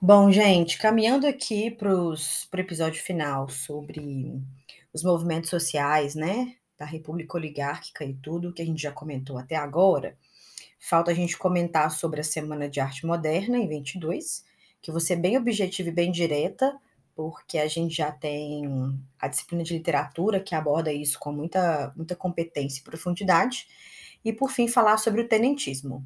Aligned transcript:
Bom, 0.00 0.30
gente, 0.30 0.76
caminhando 0.76 1.26
aqui 1.26 1.70
para 1.70 1.90
o 1.94 2.14
episódio 2.58 3.02
final 3.02 3.48
sobre 3.48 4.38
os 4.92 5.02
movimentos 5.02 5.48
sociais, 5.48 6.14
né, 6.14 6.54
da 6.78 6.84
República 6.84 7.36
Oligárquica 7.36 8.04
e 8.04 8.12
tudo 8.12 8.52
que 8.52 8.60
a 8.60 8.64
gente 8.64 8.82
já 8.82 8.92
comentou 8.92 9.38
até 9.38 9.56
agora, 9.56 10.14
falta 10.78 11.10
a 11.10 11.14
gente 11.14 11.38
comentar 11.38 11.90
sobre 11.90 12.20
a 12.20 12.24
Semana 12.24 12.68
de 12.68 12.78
Arte 12.78 13.06
Moderna 13.06 13.56
em 13.56 13.66
22, 13.66 14.44
que 14.82 14.90
vou 14.90 15.00
ser 15.00 15.16
bem 15.16 15.38
objetiva 15.38 15.88
e 15.88 15.92
bem 15.92 16.12
direta, 16.12 16.78
porque 17.14 17.56
a 17.56 17.66
gente 17.66 17.96
já 17.96 18.12
tem 18.12 18.66
a 19.18 19.28
disciplina 19.28 19.64
de 19.64 19.72
literatura 19.72 20.40
que 20.40 20.54
aborda 20.54 20.92
isso 20.92 21.18
com 21.18 21.32
muita, 21.32 21.90
muita 21.96 22.14
competência 22.14 22.80
e 22.80 22.84
profundidade. 22.84 23.66
E, 24.26 24.32
por 24.32 24.50
fim, 24.50 24.66
falar 24.66 24.96
sobre 24.96 25.20
o 25.20 25.28
tenentismo. 25.28 26.04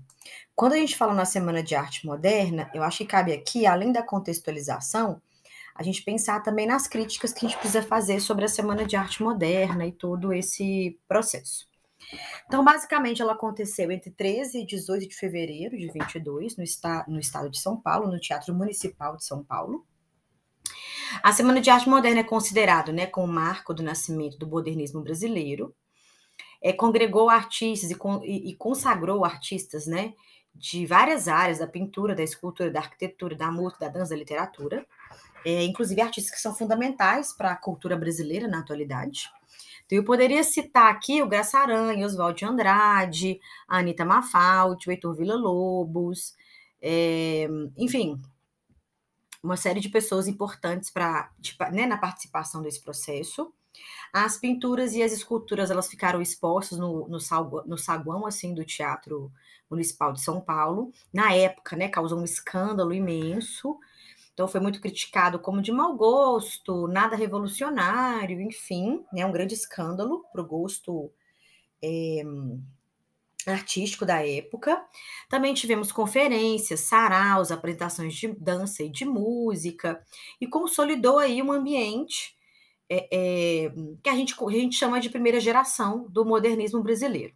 Quando 0.55 0.75
a 0.75 0.77
gente 0.77 0.95
fala 0.95 1.15
na 1.15 1.25
Semana 1.25 1.63
de 1.63 1.75
Arte 1.75 2.05
Moderna, 2.05 2.71
eu 2.75 2.83
acho 2.83 2.99
que 2.99 3.07
cabe 3.07 3.33
aqui, 3.33 3.65
além 3.65 3.93
da 3.93 4.03
contextualização, 4.03 5.23
a 5.75 5.83
gente 5.83 6.03
pensar 6.03 6.43
também 6.43 6.67
nas 6.67 6.87
críticas 6.87 7.33
que 7.33 7.47
a 7.47 7.49
gente 7.49 7.59
precisa 7.59 7.83
fazer 7.83 8.21
sobre 8.21 8.45
a 8.45 8.49
Semana 8.49 8.85
de 8.85 8.95
Arte 8.95 9.23
Moderna 9.23 9.87
e 9.87 9.93
todo 9.93 10.35
esse 10.35 11.01
processo. 11.09 11.67
Então, 12.47 12.63
basicamente, 12.63 13.23
ela 13.23 13.33
aconteceu 13.33 13.91
entre 13.91 14.11
13 14.11 14.59
e 14.59 14.67
18 14.67 15.09
de 15.09 15.17
fevereiro 15.17 15.79
de 15.79 15.91
22, 15.91 16.59
no, 16.59 16.63
esta 16.63 17.07
no 17.09 17.19
estado 17.19 17.49
de 17.49 17.59
São 17.59 17.81
Paulo, 17.81 18.13
no 18.13 18.21
Teatro 18.21 18.55
Municipal 18.55 19.17
de 19.17 19.25
São 19.25 19.43
Paulo. 19.43 19.87
A 21.23 21.33
Semana 21.33 21.59
de 21.59 21.71
Arte 21.71 21.89
Moderna 21.89 22.21
é 22.21 22.25
considerado 22.25 22.93
né, 22.93 23.07
como 23.07 23.33
marco 23.33 23.73
do 23.73 23.83
nascimento 23.83 24.37
do 24.37 24.47
modernismo 24.47 25.01
brasileiro. 25.01 25.75
É, 26.63 26.73
congregou 26.73 27.31
artistas 27.31 27.91
e, 27.91 27.97
e, 28.25 28.51
e 28.51 28.55
consagrou 28.57 29.25
artistas 29.25 29.87
né, 29.87 30.15
de 30.55 30.85
várias 30.85 31.27
áreas, 31.27 31.59
da 31.59 31.67
pintura, 31.67 32.15
da 32.15 32.23
escultura, 32.23 32.71
da 32.71 32.81
arquitetura, 32.81 33.35
da 33.35 33.51
música, 33.51 33.87
da 33.87 33.93
dança, 33.93 34.11
da 34.11 34.17
literatura. 34.17 34.87
É, 35.45 35.65
inclusive 35.65 36.01
artistas 36.03 36.35
que 36.35 36.41
são 36.41 36.55
fundamentais 36.55 37.33
para 37.33 37.53
a 37.53 37.57
cultura 37.57 37.97
brasileira 37.97 38.47
na 38.47 38.59
atualidade. 38.59 39.31
Então, 39.87 39.97
eu 39.97 40.05
poderia 40.05 40.45
citar 40.45 40.93
aqui 40.93 41.23
o 41.23 41.27
Graça 41.27 41.59
Aranha, 41.59 42.07
Oswald 42.07 42.39
de 42.39 42.45
Andrade, 42.45 43.41
a 43.67 43.79
Anitta 43.79 44.05
Mafaldi, 44.05 44.89
o 44.89 44.93
Heitor 44.93 45.17
Villa-Lobos, 45.17 46.37
é, 46.81 47.49
enfim, 47.77 48.21
uma 49.43 49.57
série 49.57 49.81
de 49.81 49.89
pessoas 49.89 50.29
importantes 50.29 50.91
para 50.91 51.31
né, 51.73 51.87
na 51.87 51.99
participação 51.99 52.63
desse 52.63 52.81
processo. 52.81 53.53
As 54.13 54.37
pinturas 54.37 54.95
e 54.95 55.03
as 55.03 55.13
esculturas 55.13 55.71
elas 55.71 55.89
ficaram 55.89 56.21
expostas 56.21 56.79
no, 56.79 57.09
no, 57.09 57.19
no 57.67 57.79
saguão 57.79 58.27
assim 58.27 58.55
do 58.55 58.65
Teatro 58.65 59.33
Municipal 59.71 60.13
de 60.13 60.21
São 60.21 60.41
Paulo. 60.41 60.93
Na 61.13 61.33
época, 61.33 61.77
né, 61.77 61.89
causou 61.89 62.19
um 62.19 62.25
escândalo 62.25 62.93
imenso. 62.93 63.79
Então 64.35 64.49
foi 64.49 64.61
muito 64.61 64.81
criticado 64.81 65.39
como 65.39 65.63
de 65.63 65.71
mau 65.71 65.97
gosto, 65.97 66.89
nada 66.89 67.15
revolucionário, 67.15 68.41
enfim, 68.41 69.05
né, 69.13 69.25
um 69.25 69.33
grande 69.33 69.55
escândalo 69.55 70.25
para 70.33 70.41
o 70.41 70.47
gosto 70.47 71.13
é, 71.83 72.23
artístico 73.47 74.05
da 74.05 74.27
época. 74.27 74.83
Também 75.29 75.55
tivemos 75.55 75.93
conferências, 75.93 76.81
saraus, 76.81 77.51
apresentações 77.51 78.15
de 78.15 78.29
dança 78.29 78.83
e 78.83 78.89
de 78.89 79.05
música, 79.05 80.03
e 80.41 80.47
consolidou 80.47 81.19
aí 81.19 81.43
um 81.43 81.53
ambiente 81.53 82.35
é, 82.91 83.09
é, 83.13 83.73
que 84.03 84.11
a 84.11 84.15
gente, 84.17 84.35
a 84.39 84.51
gente 84.51 84.77
chama 84.77 85.01
de 85.01 85.09
primeira 85.09 85.39
geração 85.39 86.07
do 86.09 86.25
modernismo 86.25 86.83
brasileiro. 86.83 87.33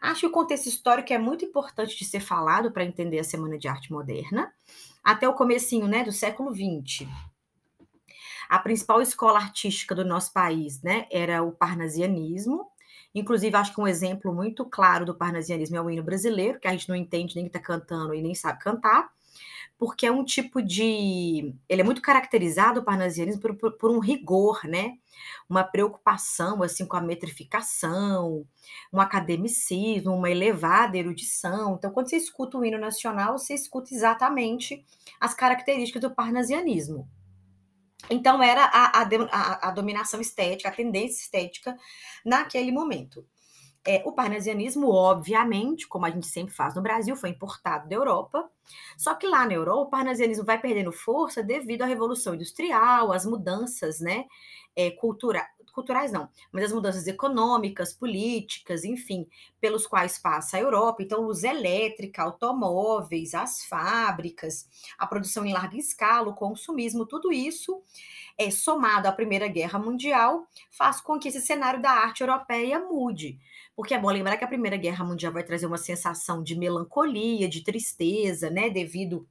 Acho 0.00 0.20
que 0.20 0.26
o 0.26 0.30
contexto 0.30 0.66
histórico 0.66 1.12
é 1.12 1.18
muito 1.18 1.44
importante 1.44 1.96
de 1.96 2.04
ser 2.04 2.20
falado 2.20 2.72
para 2.72 2.84
entender 2.84 3.18
a 3.18 3.24
Semana 3.24 3.58
de 3.58 3.68
Arte 3.68 3.92
Moderna, 3.92 4.52
até 5.04 5.28
o 5.28 5.34
comecinho 5.34 5.86
né, 5.86 6.02
do 6.02 6.10
século 6.10 6.52
XX. 6.52 7.06
A 8.48 8.58
principal 8.58 9.02
escola 9.02 9.38
artística 9.38 9.94
do 9.94 10.04
nosso 10.04 10.32
país 10.32 10.82
né, 10.82 11.06
era 11.10 11.42
o 11.42 11.52
parnasianismo, 11.52 12.70
Inclusive, 13.16 13.56
acho 13.56 13.74
que 13.74 13.80
um 13.80 13.88
exemplo 13.88 14.30
muito 14.30 14.62
claro 14.66 15.06
do 15.06 15.14
parnasianismo 15.14 15.74
é 15.74 15.80
o 15.80 15.88
hino 15.88 16.02
brasileiro, 16.02 16.60
que 16.60 16.68
a 16.68 16.72
gente 16.72 16.86
não 16.86 16.94
entende 16.94 17.34
nem 17.34 17.46
que 17.46 17.48
está 17.48 17.58
cantando 17.58 18.12
e 18.12 18.20
nem 18.20 18.34
sabe 18.34 18.58
cantar, 18.58 19.08
porque 19.78 20.06
é 20.06 20.12
um 20.12 20.24
tipo 20.24 20.62
de. 20.62 21.54
Ele 21.68 21.80
é 21.80 21.84
muito 21.84 22.00
caracterizado, 22.00 22.80
o 22.80 22.84
parnasianismo, 22.84 23.40
por, 23.40 23.54
por, 23.56 23.72
por 23.72 23.90
um 23.90 23.98
rigor, 23.98 24.64
né? 24.64 24.98
Uma 25.48 25.64
preocupação 25.64 26.62
assim 26.62 26.86
com 26.86 26.96
a 26.96 27.00
metrificação, 27.00 28.46
um 28.92 29.00
academicismo, 29.00 30.14
uma 30.14 30.30
elevada 30.30 30.96
erudição. 30.96 31.76
Então, 31.76 31.90
quando 31.90 32.08
você 32.08 32.16
escuta 32.16 32.56
o 32.58 32.64
hino 32.64 32.78
nacional, 32.78 33.38
você 33.38 33.54
escuta 33.54 33.92
exatamente 33.94 34.84
as 35.20 35.34
características 35.34 36.02
do 36.02 36.14
parnasianismo. 36.14 37.08
Então, 38.08 38.42
era 38.42 38.64
a, 38.64 39.02
a, 39.02 39.68
a, 39.68 39.70
dominação 39.72 40.20
estética, 40.20 40.68
a 40.68 40.72
tendência 40.72 41.22
estética 41.22 41.76
naquele 42.24 42.70
momento. 42.70 43.26
É, 43.86 44.02
o 44.04 44.12
parnasianismo, 44.12 44.90
obviamente, 44.90 45.86
como 45.86 46.06
a 46.06 46.10
gente 46.10 46.26
sempre 46.26 46.52
faz 46.52 46.74
no 46.74 46.82
Brasil, 46.82 47.14
foi 47.16 47.30
importado 47.30 47.88
da 47.88 47.94
Europa. 47.94 48.50
Só 48.98 49.14
que 49.14 49.26
lá 49.26 49.46
na 49.46 49.54
Europa, 49.54 49.82
o 49.82 49.90
parnasianismo 49.90 50.44
vai 50.44 50.60
perdendo 50.60 50.90
força 50.90 51.42
devido 51.42 51.82
à 51.82 51.86
Revolução 51.86 52.34
Industrial, 52.34 53.12
às 53.12 53.24
mudanças 53.24 54.00
né, 54.00 54.24
é, 54.74 54.90
culturais 54.90 55.55
culturais 55.76 56.10
não, 56.10 56.30
mas 56.50 56.64
as 56.64 56.72
mudanças 56.72 57.06
econômicas, 57.06 57.92
políticas, 57.92 58.82
enfim, 58.82 59.28
pelos 59.60 59.86
quais 59.86 60.18
passa 60.18 60.56
a 60.56 60.60
Europa. 60.60 61.02
Então, 61.02 61.20
luz 61.20 61.44
elétrica, 61.44 62.22
automóveis, 62.22 63.34
as 63.34 63.62
fábricas, 63.66 64.66
a 64.96 65.06
produção 65.06 65.44
em 65.44 65.52
larga 65.52 65.76
escala, 65.76 66.30
o 66.30 66.34
consumismo, 66.34 67.04
tudo 67.04 67.30
isso 67.30 67.82
é 68.38 68.50
somado 68.50 69.06
à 69.06 69.12
Primeira 69.12 69.48
Guerra 69.48 69.78
Mundial, 69.78 70.46
faz 70.70 71.00
com 71.00 71.18
que 71.18 71.28
esse 71.28 71.42
cenário 71.42 71.80
da 71.80 71.90
arte 71.90 72.22
europeia 72.22 72.80
mude. 72.80 73.38
Porque 73.74 73.92
é 73.92 73.98
bom 73.98 74.08
lembrar 74.08 74.38
que 74.38 74.44
a 74.44 74.48
Primeira 74.48 74.78
Guerra 74.78 75.04
Mundial 75.04 75.32
vai 75.32 75.44
trazer 75.44 75.66
uma 75.66 75.76
sensação 75.76 76.42
de 76.42 76.56
melancolia, 76.56 77.48
de 77.48 77.62
tristeza, 77.62 78.48
né, 78.48 78.70
devido 78.70 79.28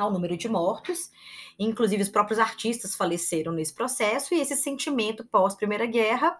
ao 0.00 0.12
número 0.12 0.36
de 0.36 0.48
mortos. 0.48 1.10
Inclusive, 1.58 2.02
os 2.02 2.08
próprios 2.08 2.38
artistas 2.38 2.94
faleceram 2.94 3.52
nesse 3.52 3.74
processo, 3.74 4.34
e 4.34 4.40
esse 4.40 4.56
sentimento 4.56 5.24
pós-Primeira 5.24 5.86
Guerra 5.86 6.38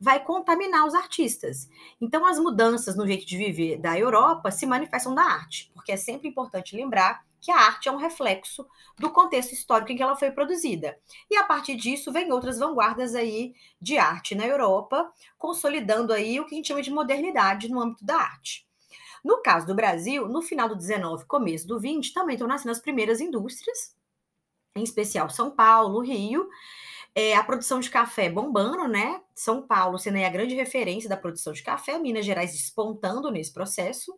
vai 0.00 0.22
contaminar 0.24 0.86
os 0.86 0.94
artistas. 0.94 1.68
Então, 2.00 2.26
as 2.26 2.38
mudanças 2.38 2.96
no 2.96 3.06
jeito 3.06 3.26
de 3.26 3.36
viver 3.36 3.78
da 3.78 3.98
Europa 3.98 4.50
se 4.50 4.66
manifestam 4.66 5.14
na 5.14 5.24
arte, 5.24 5.70
porque 5.74 5.92
é 5.92 5.96
sempre 5.96 6.28
importante 6.28 6.76
lembrar 6.76 7.26
que 7.40 7.50
a 7.50 7.56
arte 7.56 7.88
é 7.88 7.92
um 7.92 7.96
reflexo 7.96 8.66
do 8.98 9.10
contexto 9.10 9.52
histórico 9.52 9.92
em 9.92 9.96
que 9.96 10.02
ela 10.02 10.16
foi 10.16 10.30
produzida. 10.30 10.98
E 11.30 11.36
a 11.36 11.44
partir 11.44 11.76
disso 11.76 12.12
vem 12.12 12.32
outras 12.32 12.58
vanguardas 12.58 13.14
aí 13.14 13.54
de 13.80 13.96
arte 13.96 14.34
na 14.34 14.46
Europa, 14.46 15.10
consolidando 15.36 16.12
aí 16.12 16.40
o 16.40 16.46
que 16.46 16.54
a 16.54 16.56
gente 16.56 16.68
chama 16.68 16.82
de 16.82 16.90
modernidade 16.90 17.68
no 17.68 17.80
âmbito 17.80 18.04
da 18.04 18.16
arte. 18.16 18.67
No 19.24 19.42
caso 19.42 19.66
do 19.66 19.74
Brasil, 19.74 20.28
no 20.28 20.42
final 20.42 20.68
do 20.68 20.76
19, 20.76 21.24
começo 21.26 21.66
do 21.66 21.78
20, 21.78 22.12
também 22.12 22.34
estão 22.34 22.48
nascendo 22.48 22.70
as 22.70 22.80
primeiras 22.80 23.20
indústrias, 23.20 23.96
em 24.76 24.82
especial 24.82 25.28
São 25.28 25.50
Paulo, 25.50 26.00
Rio, 26.00 26.48
é, 27.14 27.34
a 27.34 27.42
produção 27.42 27.80
de 27.80 27.90
café 27.90 28.30
bombando, 28.30 28.86
né? 28.86 29.20
São 29.34 29.66
Paulo 29.66 29.98
sendo 29.98 30.18
a 30.18 30.28
grande 30.28 30.54
referência 30.54 31.08
da 31.08 31.16
produção 31.16 31.52
de 31.52 31.62
café, 31.62 31.98
Minas 31.98 32.24
Gerais 32.24 32.52
despontando 32.52 33.30
nesse 33.30 33.52
processo. 33.52 34.16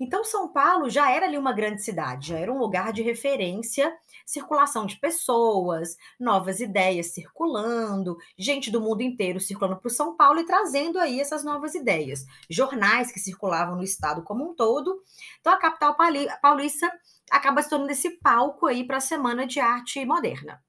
Então, 0.00 0.24
São 0.24 0.50
Paulo 0.50 0.88
já 0.88 1.10
era 1.10 1.26
ali 1.26 1.36
uma 1.36 1.52
grande 1.52 1.82
cidade, 1.82 2.28
já 2.28 2.38
era 2.38 2.50
um 2.50 2.58
lugar 2.58 2.90
de 2.90 3.02
referência, 3.02 3.94
circulação 4.24 4.86
de 4.86 4.98
pessoas, 4.98 5.94
novas 6.18 6.58
ideias 6.58 7.12
circulando, 7.12 8.16
gente 8.38 8.70
do 8.70 8.80
mundo 8.80 9.02
inteiro 9.02 9.38
circulando 9.38 9.78
para 9.78 9.90
São 9.90 10.16
Paulo 10.16 10.40
e 10.40 10.46
trazendo 10.46 10.98
aí 10.98 11.20
essas 11.20 11.44
novas 11.44 11.74
ideias. 11.74 12.24
Jornais 12.48 13.12
que 13.12 13.20
circulavam 13.20 13.76
no 13.76 13.84
estado 13.84 14.22
como 14.22 14.50
um 14.50 14.54
todo. 14.54 15.02
Então, 15.38 15.52
a 15.52 15.58
capital 15.58 15.94
paulista 16.40 16.90
acaba 17.30 17.62
se 17.62 17.68
tornando 17.68 17.92
esse 17.92 18.18
palco 18.20 18.66
aí 18.66 18.84
para 18.84 18.96
a 18.96 19.00
Semana 19.00 19.46
de 19.46 19.60
Arte 19.60 20.02
Moderna. 20.06 20.62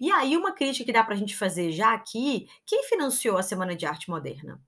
E 0.00 0.10
aí, 0.10 0.36
uma 0.36 0.52
crítica 0.52 0.84
que 0.84 0.92
dá 0.92 1.04
para 1.04 1.14
a 1.14 1.18
gente 1.18 1.36
fazer 1.36 1.70
já 1.70 1.94
aqui: 1.94 2.48
quem 2.66 2.82
financiou 2.82 3.38
a 3.38 3.42
Semana 3.44 3.76
de 3.76 3.86
Arte 3.86 4.10
Moderna? 4.10 4.60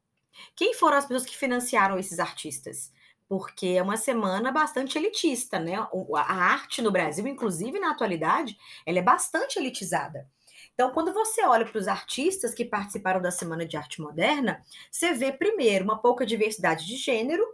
Quem 0.55 0.73
foram 0.73 0.97
as 0.97 1.05
pessoas 1.05 1.27
que 1.27 1.37
financiaram 1.37 1.99
esses 1.99 2.19
artistas? 2.19 2.93
Porque 3.31 3.69
é 3.69 3.83
uma 3.83 3.97
semana 3.97 4.51
bastante 4.51 4.99
elitista, 4.99 5.61
né? 5.61 5.77
A 5.77 6.35
arte 6.35 6.83
no 6.83 6.91
Brasil, 6.91 7.25
inclusive 7.29 7.79
na 7.79 7.93
atualidade, 7.93 8.59
ela 8.85 8.99
é 8.99 9.03
bastante 9.03 9.57
elitizada. 9.57 10.29
Então, 10.75 10.91
quando 10.91 11.13
você 11.13 11.45
olha 11.45 11.65
para 11.65 11.79
os 11.79 11.87
artistas 11.87 12.53
que 12.53 12.65
participaram 12.65 13.23
da 13.23 13.31
Semana 13.31 13.65
de 13.65 13.77
Arte 13.77 14.01
Moderna, 14.03 14.65
você 14.91 15.13
vê, 15.13 15.31
primeiro, 15.31 15.85
uma 15.85 16.03
pouca 16.03 16.27
diversidade 16.27 16.85
de 16.85 16.97
gênero. 16.97 17.47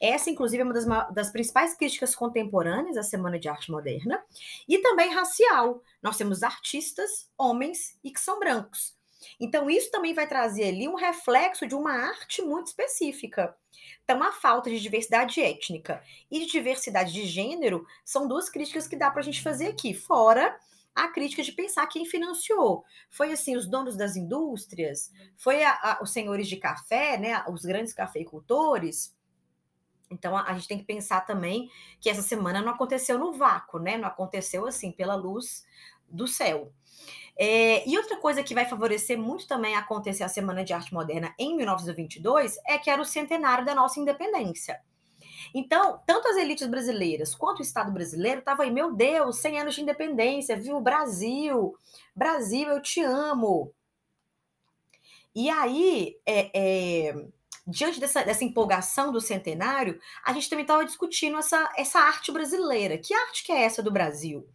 Essa, 0.00 0.30
inclusive, 0.30 0.62
é 0.62 0.64
uma 0.64 0.74
das, 0.74 1.14
das 1.14 1.30
principais 1.30 1.74
críticas 1.74 2.12
contemporâneas 2.16 2.96
à 2.96 3.04
Semana 3.04 3.38
de 3.38 3.48
Arte 3.48 3.70
Moderna. 3.70 4.20
E 4.68 4.78
também 4.78 5.14
racial. 5.14 5.80
Nós 6.02 6.16
temos 6.16 6.42
artistas, 6.42 7.30
homens 7.38 7.96
e 8.02 8.10
que 8.10 8.18
são 8.18 8.40
brancos. 8.40 8.98
Então, 9.40 9.70
isso 9.70 9.90
também 9.90 10.12
vai 10.12 10.28
trazer 10.28 10.64
ali 10.64 10.86
um 10.86 10.96
reflexo 10.96 11.66
de 11.66 11.74
uma 11.74 11.92
arte 11.92 12.42
muito 12.42 12.66
específica. 12.66 13.56
Então, 14.04 14.22
a 14.22 14.32
falta 14.32 14.68
de 14.68 14.78
diversidade 14.78 15.40
étnica 15.40 16.02
e 16.30 16.40
de 16.40 16.46
diversidade 16.46 17.12
de 17.12 17.24
gênero 17.24 17.86
são 18.04 18.28
duas 18.28 18.50
críticas 18.50 18.86
que 18.86 18.96
dá 18.96 19.10
para 19.10 19.20
a 19.20 19.24
gente 19.24 19.42
fazer 19.42 19.68
aqui, 19.68 19.94
fora 19.94 20.58
a 20.94 21.08
crítica 21.08 21.42
de 21.42 21.52
pensar 21.52 21.86
quem 21.86 22.04
financiou. 22.04 22.84
Foi 23.08 23.32
assim, 23.32 23.56
os 23.56 23.66
donos 23.66 23.96
das 23.96 24.16
indústrias, 24.16 25.10
foi 25.36 25.62
a, 25.62 25.72
a, 25.72 26.02
os 26.02 26.12
senhores 26.12 26.48
de 26.48 26.56
café, 26.56 27.16
né, 27.16 27.44
os 27.48 27.64
grandes 27.64 27.94
cafeicultores. 27.94 29.16
Então 30.10 30.36
a, 30.36 30.42
a, 30.42 30.54
gente 30.54 30.68
tem 30.68 30.78
que 30.78 30.84
pensar 30.84 31.22
também 31.22 31.70
que 32.00 32.10
essa 32.10 32.22
semana 32.22 32.60
não 32.60 32.72
aconteceu 32.72 33.18
no 33.18 33.32
vácuo, 33.32 33.78
né? 33.78 33.96
Não 33.96 34.08
aconteceu 34.08 34.66
assim 34.66 34.90
pela 34.90 35.14
luz 35.14 35.64
do 36.08 36.26
céu. 36.26 36.72
É, 37.42 37.88
e 37.88 37.96
outra 37.96 38.18
coisa 38.18 38.42
que 38.42 38.52
vai 38.52 38.66
favorecer 38.66 39.18
muito 39.18 39.46
também 39.46 39.74
acontecer 39.74 40.22
a 40.22 40.28
Semana 40.28 40.62
de 40.62 40.74
Arte 40.74 40.92
Moderna 40.92 41.34
em 41.38 41.56
1922 41.56 42.58
é 42.66 42.76
que 42.76 42.90
era 42.90 43.00
o 43.00 43.04
centenário 43.06 43.64
da 43.64 43.74
nossa 43.74 43.98
independência. 43.98 44.78
Então, 45.54 46.02
tanto 46.06 46.28
as 46.28 46.36
elites 46.36 46.66
brasileiras 46.66 47.34
quanto 47.34 47.60
o 47.60 47.62
Estado 47.62 47.90
brasileiro 47.90 48.40
estavam 48.40 48.66
aí, 48.66 48.70
meu 48.70 48.92
Deus, 48.92 49.38
100 49.38 49.58
anos 49.58 49.74
de 49.74 49.80
independência, 49.80 50.54
viu 50.54 50.78
Brasil, 50.82 51.74
Brasil, 52.14 52.68
eu 52.68 52.82
te 52.82 53.00
amo. 53.00 53.72
E 55.34 55.48
aí, 55.48 56.18
é, 56.26 56.50
é, 56.52 57.24
diante 57.70 58.00
dessa, 58.00 58.24
dessa 58.24 58.44
empolgação 58.44 59.12
do 59.12 59.20
centenário, 59.20 60.00
a 60.24 60.32
gente 60.32 60.50
também 60.50 60.64
estava 60.64 60.84
discutindo 60.84 61.38
essa, 61.38 61.72
essa 61.76 62.00
arte 62.00 62.32
brasileira. 62.32 62.98
Que 62.98 63.14
arte 63.14 63.44
que 63.44 63.52
é 63.52 63.62
essa 63.62 63.82
do 63.82 63.90
Brasil? 63.90 64.46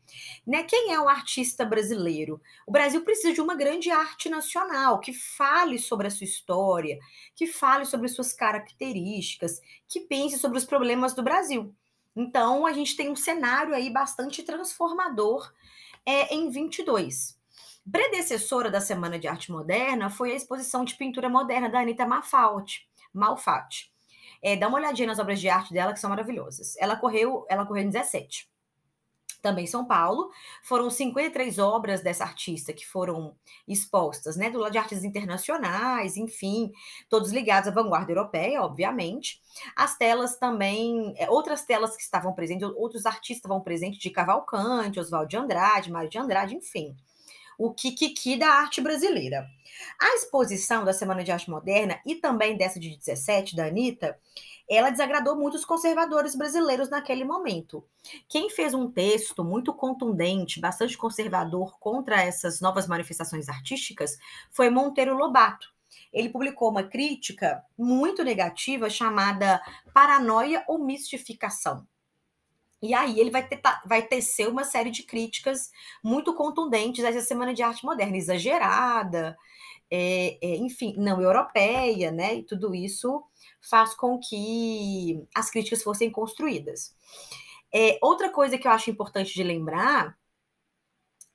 Né? 0.45 0.63
Quem 0.63 0.93
é 0.93 0.99
o 0.99 1.07
artista 1.07 1.65
brasileiro? 1.65 2.41
O 2.67 2.71
Brasil 2.71 3.01
precisa 3.01 3.33
de 3.33 3.41
uma 3.41 3.55
grande 3.55 3.89
arte 3.89 4.29
nacional 4.29 4.99
que 4.99 5.13
fale 5.13 5.79
sobre 5.79 6.07
a 6.07 6.11
sua 6.11 6.25
história, 6.25 6.99
que 7.33 7.47
fale 7.47 7.85
sobre 7.85 8.09
suas 8.09 8.33
características, 8.33 9.61
que 9.87 10.01
pense 10.01 10.37
sobre 10.37 10.57
os 10.57 10.65
problemas 10.65 11.13
do 11.13 11.23
Brasil. 11.23 11.73
Então, 12.15 12.65
a 12.65 12.73
gente 12.73 12.95
tem 12.95 13.09
um 13.09 13.15
cenário 13.15 13.73
aí 13.73 13.89
bastante 13.89 14.43
transformador 14.43 15.51
é, 16.05 16.33
em 16.35 16.49
22. 16.49 17.37
Predecessora 17.89 18.71
da 18.71 18.81
Semana 18.81 19.19
de 19.19 19.27
Arte 19.27 19.51
Moderna 19.51 20.09
foi 20.09 20.31
a 20.31 20.35
exposição 20.35 20.83
de 20.83 20.95
pintura 20.95 21.29
moderna 21.29 21.69
da 21.69 21.79
Anita 21.79 22.05
Mafaldi. 22.05 22.87
Malfatti. 23.17 23.91
É, 24.41 24.55
dá 24.55 24.67
uma 24.67 24.77
olhadinha 24.77 25.07
nas 25.07 25.19
obras 25.19 25.39
de 25.39 25.49
arte 25.49 25.73
dela, 25.73 25.93
que 25.93 25.99
são 25.99 26.09
maravilhosas. 26.09 26.75
Ela 26.77 26.95
correu, 26.95 27.45
ela 27.49 27.65
correu 27.65 27.83
em 27.83 27.89
17. 27.89 28.49
Também 29.41 29.65
em 29.65 29.67
São 29.67 29.85
Paulo, 29.85 30.31
foram 30.63 30.89
53 30.89 31.59
obras 31.59 32.01
dessa 32.01 32.23
artista 32.23 32.73
que 32.73 32.85
foram 32.85 33.35
expostas, 33.67 34.35
né, 34.35 34.49
do 34.49 34.57
lado 34.57 34.71
de 34.71 34.79
artes 34.79 35.03
internacionais, 35.03 36.17
enfim, 36.17 36.71
todos 37.07 37.31
ligados 37.31 37.69
à 37.69 37.71
vanguarda 37.71 38.11
europeia, 38.11 38.63
obviamente. 38.63 39.39
As 39.75 39.95
telas 39.97 40.37
também, 40.37 41.13
é, 41.17 41.29
outras 41.29 41.63
telas 41.63 41.95
que 41.95 42.01
estavam 42.01 42.33
presentes, 42.33 42.67
outros 42.75 43.05
artistas 43.05 43.37
estavam 43.37 43.61
presentes 43.61 43.99
de 43.99 44.09
Cavalcante, 44.09 44.99
Oswaldo 44.99 45.29
de 45.29 45.37
Andrade, 45.37 45.91
Mário 45.91 46.09
de 46.09 46.17
Andrade, 46.17 46.55
enfim 46.55 46.95
o 47.57 47.73
Kikiki 47.73 48.37
da 48.37 48.47
arte 48.47 48.81
brasileira. 48.81 49.47
A 49.99 50.15
exposição 50.15 50.85
da 50.85 50.93
Semana 50.93 51.23
de 51.23 51.31
Arte 51.31 51.49
Moderna 51.49 51.99
e 52.05 52.15
também 52.15 52.57
dessa 52.57 52.79
de 52.79 52.95
17, 52.95 53.55
da 53.55 53.65
Anitta, 53.65 54.17
ela 54.69 54.89
desagradou 54.89 55.35
muito 55.35 55.55
os 55.55 55.65
conservadores 55.65 56.35
brasileiros 56.35 56.89
naquele 56.89 57.23
momento. 57.23 57.83
Quem 58.27 58.49
fez 58.49 58.73
um 58.73 58.89
texto 58.89 59.43
muito 59.43 59.73
contundente, 59.73 60.59
bastante 60.59 60.97
conservador 60.97 61.77
contra 61.79 62.21
essas 62.21 62.59
novas 62.61 62.87
manifestações 62.87 63.47
artísticas 63.47 64.17
foi 64.51 64.69
Monteiro 64.69 65.15
Lobato. 65.15 65.73
Ele 66.11 66.29
publicou 66.29 66.69
uma 66.69 66.83
crítica 66.83 67.63
muito 67.77 68.23
negativa 68.23 68.89
chamada 68.89 69.61
Paranoia 69.93 70.63
ou 70.67 70.79
Mistificação. 70.79 71.85
E 72.85 72.93
aí 72.93 73.19
ele 73.19 73.31
vai, 73.31 73.47
ter, 73.47 73.59
vai 73.85 74.01
tecer 74.01 74.47
uma 74.47 74.63
série 74.63 74.91
de 74.91 75.03
críticas 75.03 75.71
muito 76.03 76.33
contundentes 76.33 77.03
a 77.03 77.09
essa 77.09 77.21
Semana 77.21 77.53
de 77.53 77.63
Arte 77.63 77.85
Moderna, 77.85 78.17
exagerada, 78.17 79.35
é, 79.89 80.37
é, 80.41 80.55
enfim, 80.57 80.95
não 80.97 81.21
europeia, 81.21 82.11
né? 82.11 82.35
E 82.35 82.43
tudo 82.43 82.73
isso 82.75 83.23
faz 83.61 83.93
com 83.95 84.19
que 84.19 85.23
as 85.33 85.49
críticas 85.49 85.83
fossem 85.83 86.11
construídas. 86.11 86.95
É, 87.73 87.97
outra 88.01 88.29
coisa 88.29 88.57
que 88.57 88.67
eu 88.67 88.71
acho 88.71 88.89
importante 88.89 89.33
de 89.33 89.43
lembrar 89.43 90.17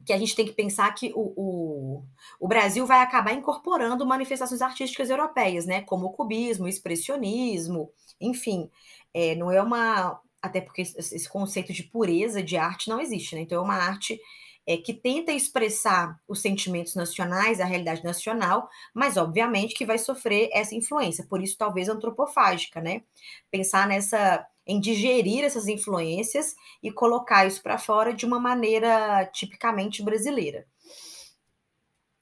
que 0.04 0.12
a 0.12 0.18
gente 0.18 0.34
tem 0.34 0.46
que 0.46 0.52
pensar 0.52 0.92
que 0.94 1.12
o, 1.14 1.32
o, 1.36 2.04
o, 2.40 2.48
Brasil 2.48 2.86
vai 2.86 3.00
acabar 3.02 3.34
incorporando 3.34 4.06
manifestações 4.06 4.62
artísticas 4.62 5.10
europeias, 5.10 5.66
né? 5.66 5.82
Como 5.82 6.06
o 6.06 6.12
cubismo, 6.12 6.64
o 6.64 6.68
expressionismo, 6.68 7.92
enfim, 8.20 8.70
é, 9.12 9.34
não 9.34 9.50
é 9.50 9.60
uma, 9.62 10.20
até 10.42 10.60
porque 10.60 10.82
esse 10.82 11.28
conceito 11.28 11.72
de 11.72 11.82
pureza 11.82 12.42
de 12.42 12.56
arte 12.56 12.88
não 12.88 13.00
existe, 13.00 13.34
né? 13.34 13.42
Então 13.42 13.58
é 13.58 13.64
uma 13.64 13.74
arte 13.74 14.20
é, 14.66 14.76
que 14.76 14.94
tenta 14.94 15.32
expressar 15.32 16.18
os 16.28 16.40
sentimentos 16.40 16.94
nacionais, 16.94 17.60
a 17.60 17.64
realidade 17.64 18.04
nacional, 18.04 18.68
mas 18.94 19.16
obviamente 19.16 19.74
que 19.74 19.86
vai 19.86 19.98
sofrer 19.98 20.48
essa 20.52 20.74
influência, 20.74 21.26
por 21.28 21.42
isso 21.42 21.58
talvez 21.58 21.88
antropofágica, 21.88 22.80
né? 22.80 23.02
Pensar 23.50 23.86
nessa 23.86 24.46
em 24.66 24.78
digerir 24.78 25.42
essas 25.42 25.66
influências 25.66 26.54
e 26.80 26.92
colocar 26.92 27.44
isso 27.44 27.60
para 27.60 27.76
fora 27.76 28.14
de 28.14 28.24
uma 28.24 28.38
maneira 28.38 29.26
tipicamente 29.26 30.00
brasileira. 30.00 30.64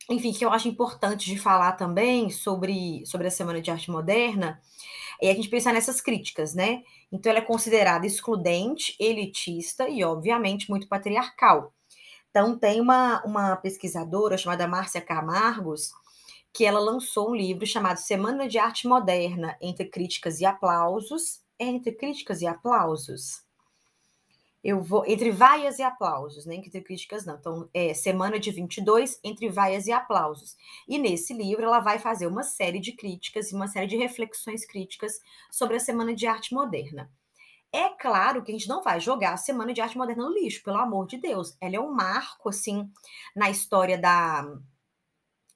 Enfim, 0.08 0.32
que 0.32 0.42
eu 0.42 0.50
acho 0.50 0.68
importante 0.68 1.26
de 1.26 1.38
falar 1.38 1.72
também 1.72 2.30
sobre, 2.30 3.04
sobre 3.04 3.26
a 3.26 3.30
Semana 3.30 3.60
de 3.60 3.70
Arte 3.70 3.90
Moderna 3.90 4.58
é 5.20 5.30
a 5.30 5.34
gente 5.34 5.48
pensar 5.48 5.72
nessas 5.72 6.00
críticas, 6.00 6.54
né? 6.54 6.82
Então, 7.10 7.30
ela 7.30 7.40
é 7.40 7.44
considerada 7.44 8.06
excludente, 8.06 8.94
elitista 9.00 9.88
e, 9.88 10.04
obviamente, 10.04 10.70
muito 10.70 10.88
patriarcal. 10.88 11.72
Então, 12.30 12.58
tem 12.58 12.80
uma, 12.80 13.22
uma 13.24 13.56
pesquisadora 13.56 14.36
chamada 14.36 14.68
Márcia 14.68 15.00
Camargos, 15.00 15.90
que 16.52 16.64
ela 16.64 16.80
lançou 16.80 17.30
um 17.30 17.34
livro 17.34 17.66
chamado 17.66 17.98
Semana 17.98 18.48
de 18.48 18.58
Arte 18.58 18.86
Moderna, 18.86 19.56
entre 19.60 19.86
críticas 19.86 20.40
e 20.40 20.46
aplausos. 20.46 21.40
Entre 21.58 21.90
críticas 21.92 22.40
e 22.40 22.46
aplausos 22.46 23.47
eu 24.68 24.82
vou 24.82 25.02
entre 25.06 25.30
vaias 25.30 25.78
e 25.78 25.82
aplausos, 25.82 26.44
nem 26.44 26.60
né? 26.60 26.66
entre 26.66 26.82
críticas 26.82 27.24
não. 27.24 27.36
Então, 27.36 27.70
é 27.72 27.94
semana 27.94 28.38
de 28.38 28.50
22 28.50 29.18
entre 29.24 29.48
vaias 29.48 29.86
e 29.86 29.92
aplausos. 29.92 30.58
E 30.86 30.98
nesse 30.98 31.32
livro 31.32 31.64
ela 31.64 31.80
vai 31.80 31.98
fazer 31.98 32.26
uma 32.26 32.42
série 32.42 32.78
de 32.78 32.92
críticas 32.92 33.50
e 33.50 33.54
uma 33.54 33.66
série 33.66 33.86
de 33.86 33.96
reflexões 33.96 34.66
críticas 34.66 35.20
sobre 35.50 35.76
a 35.76 35.80
Semana 35.80 36.14
de 36.14 36.26
Arte 36.26 36.52
Moderna. 36.52 37.10
É 37.72 37.88
claro 37.88 38.44
que 38.44 38.52
a 38.52 38.54
gente 38.54 38.68
não 38.68 38.82
vai 38.82 39.00
jogar 39.00 39.32
a 39.32 39.36
Semana 39.38 39.72
de 39.72 39.80
Arte 39.80 39.96
Moderna 39.96 40.24
no 40.24 40.34
lixo, 40.34 40.62
pelo 40.62 40.76
amor 40.76 41.06
de 41.06 41.16
Deus. 41.16 41.56
Ela 41.62 41.76
é 41.76 41.80
um 41.80 41.90
marco 41.90 42.50
assim 42.50 42.90
na 43.34 43.48
história 43.48 43.96
da 43.96 44.54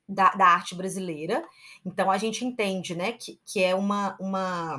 da, 0.09 0.31
da 0.31 0.47
arte 0.47 0.75
brasileira. 0.75 1.47
Então 1.85 2.11
a 2.11 2.17
gente 2.17 2.47
entende, 2.47 2.95
né, 2.95 3.13
que, 3.13 3.39
que 3.45 3.63
é 3.63 3.75
uma 3.75 4.17
uma 4.19 4.79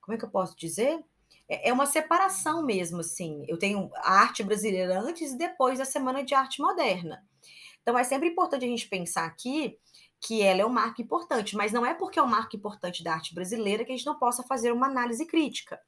como 0.00 0.14
é 0.14 0.18
que 0.18 0.24
eu 0.24 0.30
posso 0.30 0.56
dizer? 0.56 1.04
É, 1.48 1.70
é 1.70 1.72
uma 1.72 1.86
separação 1.86 2.64
mesmo, 2.64 3.00
assim. 3.00 3.44
Eu 3.48 3.58
tenho 3.58 3.90
a 3.96 4.20
arte 4.20 4.42
brasileira 4.42 5.00
antes 5.00 5.32
e 5.32 5.38
depois 5.38 5.78
da 5.78 5.84
Semana 5.84 6.24
de 6.24 6.34
Arte 6.34 6.60
Moderna. 6.60 7.22
Então, 7.82 7.98
é 7.98 8.04
sempre 8.04 8.28
importante 8.28 8.64
a 8.64 8.68
gente 8.68 8.88
pensar 8.88 9.26
aqui 9.26 9.78
que 10.26 10.40
ela 10.40 10.62
é 10.62 10.66
um 10.66 10.70
marco 10.70 11.02
importante, 11.02 11.54
mas 11.54 11.70
não 11.70 11.84
é 11.84 11.92
porque 11.92 12.18
é 12.18 12.22
um 12.22 12.26
marco 12.26 12.56
importante 12.56 13.04
da 13.04 13.12
arte 13.12 13.34
brasileira 13.34 13.84
que 13.84 13.92
a 13.92 13.96
gente 13.96 14.06
não 14.06 14.18
possa 14.18 14.42
fazer 14.42 14.72
uma 14.72 14.86
análise 14.86 15.26
crítica. 15.26 15.78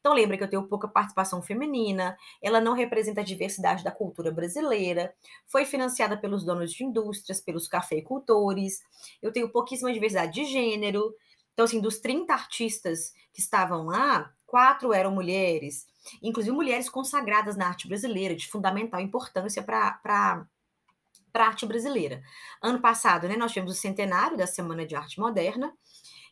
Então, 0.00 0.12
lembra 0.12 0.36
que 0.36 0.42
eu 0.42 0.50
tenho 0.50 0.66
pouca 0.66 0.88
participação 0.88 1.40
feminina, 1.40 2.16
ela 2.42 2.60
não 2.60 2.74
representa 2.74 3.20
a 3.20 3.24
diversidade 3.24 3.84
da 3.84 3.92
cultura 3.92 4.32
brasileira, 4.32 5.14
foi 5.46 5.64
financiada 5.64 6.16
pelos 6.16 6.44
donos 6.44 6.72
de 6.72 6.82
indústrias, 6.82 7.40
pelos 7.40 7.68
cafeicultores, 7.68 8.80
eu 9.22 9.32
tenho 9.32 9.48
pouquíssima 9.52 9.92
diversidade 9.92 10.32
de 10.32 10.44
gênero. 10.44 11.14
Então, 11.52 11.64
assim, 11.64 11.80
dos 11.80 12.00
30 12.00 12.32
artistas 12.32 13.12
que 13.32 13.40
estavam 13.40 13.86
lá, 13.86 14.28
quatro 14.54 14.92
eram 14.92 15.10
mulheres, 15.10 15.84
inclusive 16.22 16.54
mulheres 16.54 16.88
consagradas 16.88 17.56
na 17.56 17.66
arte 17.66 17.88
brasileira, 17.88 18.36
de 18.36 18.46
fundamental 18.46 19.00
importância 19.00 19.60
para 19.64 19.98
a 20.04 21.40
arte 21.40 21.66
brasileira. 21.66 22.22
Ano 22.62 22.80
passado, 22.80 23.26
né, 23.26 23.36
nós 23.36 23.50
tivemos 23.50 23.76
o 23.76 23.80
centenário 23.80 24.36
da 24.36 24.46
Semana 24.46 24.86
de 24.86 24.94
Arte 24.94 25.18
Moderna, 25.18 25.76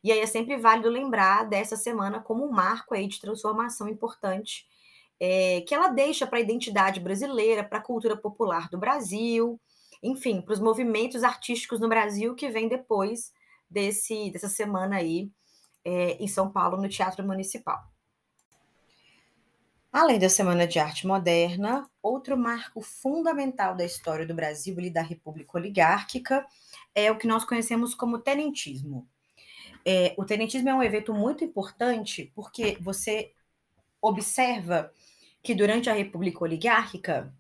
e 0.04 0.12
aí 0.12 0.20
é 0.20 0.26
sempre 0.26 0.56
válido 0.56 0.88
lembrar 0.88 1.48
dessa 1.48 1.74
semana 1.74 2.20
como 2.20 2.46
um 2.46 2.52
marco 2.52 2.94
aí 2.94 3.08
de 3.08 3.20
transformação 3.20 3.88
importante 3.88 4.68
é, 5.18 5.62
que 5.62 5.74
ela 5.74 5.88
deixa 5.88 6.24
para 6.24 6.38
a 6.38 6.42
identidade 6.42 7.00
brasileira, 7.00 7.64
para 7.64 7.78
a 7.78 7.82
cultura 7.82 8.16
popular 8.16 8.68
do 8.68 8.78
Brasil, 8.78 9.60
enfim, 10.00 10.40
para 10.40 10.52
os 10.52 10.60
movimentos 10.60 11.24
artísticos 11.24 11.80
no 11.80 11.88
Brasil 11.88 12.36
que 12.36 12.48
vem 12.48 12.68
depois 12.68 13.32
desse, 13.68 14.30
dessa 14.30 14.48
semana 14.48 14.98
aí 14.98 15.28
é, 15.84 16.22
em 16.22 16.28
São 16.28 16.52
Paulo, 16.52 16.80
no 16.80 16.88
Teatro 16.88 17.26
Municipal. 17.26 17.91
Além 19.92 20.18
da 20.18 20.30
Semana 20.30 20.66
de 20.66 20.78
Arte 20.78 21.06
Moderna, 21.06 21.86
outro 22.02 22.34
marco 22.34 22.80
fundamental 22.80 23.76
da 23.76 23.84
história 23.84 24.24
do 24.24 24.32
Brasil 24.32 24.80
e 24.80 24.88
da 24.88 25.02
República 25.02 25.58
Oligárquica 25.58 26.46
é 26.94 27.12
o 27.12 27.18
que 27.18 27.26
nós 27.26 27.44
conhecemos 27.44 27.94
como 27.94 28.18
tenentismo. 28.18 29.06
É, 29.84 30.14
o 30.16 30.24
tenentismo 30.24 30.70
é 30.70 30.74
um 30.74 30.82
evento 30.82 31.12
muito 31.12 31.44
importante 31.44 32.32
porque 32.34 32.78
você 32.80 33.32
observa 34.00 34.90
que 35.42 35.54
durante 35.54 35.90
a 35.90 35.92
República 35.92 36.42
Oligárquica, 36.42 37.30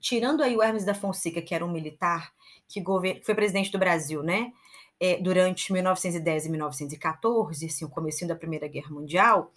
tirando 0.00 0.44
aí 0.44 0.56
o 0.56 0.62
Hermes 0.62 0.84
da 0.84 0.94
Fonseca, 0.94 1.42
que 1.42 1.52
era 1.52 1.66
um 1.66 1.72
militar 1.72 2.32
que 2.68 2.80
foi 3.24 3.34
presidente 3.34 3.72
do 3.72 3.78
Brasil, 3.78 4.22
né? 4.22 4.52
É, 5.00 5.16
durante 5.16 5.72
1910 5.72 6.46
e 6.46 6.48
1914, 6.48 7.66
assim, 7.66 7.84
o 7.84 7.88
começo 7.88 8.24
da 8.24 8.36
Primeira 8.36 8.68
Guerra 8.68 8.90
Mundial, 8.90 9.50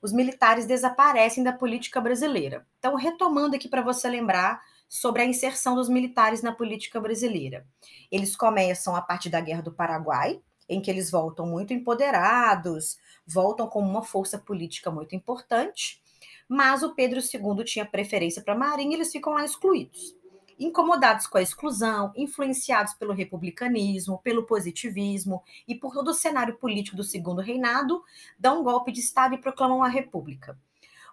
os 0.00 0.12
militares 0.12 0.66
desaparecem 0.66 1.42
da 1.42 1.52
política 1.52 2.00
brasileira. 2.00 2.66
Então, 2.78 2.94
retomando 2.94 3.56
aqui 3.56 3.68
para 3.68 3.82
você 3.82 4.08
lembrar 4.08 4.60
sobre 4.88 5.22
a 5.22 5.24
inserção 5.24 5.74
dos 5.74 5.88
militares 5.88 6.42
na 6.42 6.52
política 6.52 7.00
brasileira. 7.00 7.66
Eles 8.10 8.34
começam 8.34 8.96
a 8.96 9.02
partir 9.02 9.28
da 9.28 9.40
Guerra 9.40 9.62
do 9.62 9.72
Paraguai, 9.72 10.40
em 10.68 10.80
que 10.80 10.90
eles 10.90 11.10
voltam 11.10 11.46
muito 11.46 11.72
empoderados, 11.72 12.96
voltam 13.26 13.66
com 13.66 13.80
uma 13.80 14.02
força 14.02 14.38
política 14.38 14.90
muito 14.90 15.14
importante, 15.14 16.02
mas 16.48 16.82
o 16.82 16.94
Pedro 16.94 17.20
II 17.20 17.64
tinha 17.64 17.84
preferência 17.84 18.42
para 18.42 18.54
a 18.54 18.58
Marinha 18.58 18.92
e 18.92 18.94
eles 18.94 19.12
ficam 19.12 19.34
lá 19.34 19.44
excluídos. 19.44 20.16
Incomodados 20.58 21.26
com 21.26 21.38
a 21.38 21.42
exclusão, 21.42 22.12
influenciados 22.16 22.94
pelo 22.94 23.12
republicanismo, 23.12 24.18
pelo 24.18 24.44
positivismo 24.44 25.42
e 25.66 25.74
por 25.74 25.92
todo 25.92 26.08
o 26.08 26.14
cenário 26.14 26.56
político 26.56 26.96
do 26.96 27.04
segundo 27.04 27.40
reinado, 27.40 28.02
dão 28.38 28.60
um 28.60 28.64
golpe 28.64 28.90
de 28.90 29.00
Estado 29.00 29.34
e 29.34 29.38
proclamam 29.38 29.82
a 29.82 29.88
República. 29.88 30.58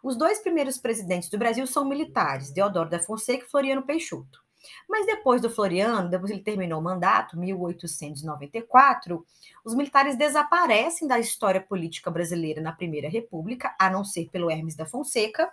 Os 0.02 0.16
dois 0.16 0.40
primeiros 0.40 0.78
presidentes 0.78 1.30
do 1.30 1.38
Brasil 1.38 1.66
são 1.66 1.84
militares, 1.86 2.52
Deodoro 2.52 2.90
da 2.90 3.00
Fonseca 3.00 3.46
e 3.46 3.50
Floriano 3.50 3.84
Peixoto. 3.84 4.46
Mas 4.88 5.06
depois 5.06 5.42
do 5.42 5.50
Floriano, 5.50 6.10
depois 6.10 6.32
ele 6.32 6.42
terminou 6.42 6.80
o 6.80 6.84
mandato, 6.84 7.38
1894, 7.38 9.26
os 9.64 9.74
militares 9.74 10.16
desaparecem 10.18 11.08
da 11.08 11.20
história 11.20 11.62
política 11.62 12.10
brasileira 12.12 12.62
na 12.62 12.72
Primeira 12.72 13.10
República, 13.10 13.76
a 13.80 13.90
não 13.90 14.04
ser 14.04 14.30
pelo 14.30 14.50
Hermes 14.50 14.76
da 14.76 14.86
Fonseca. 14.86 15.52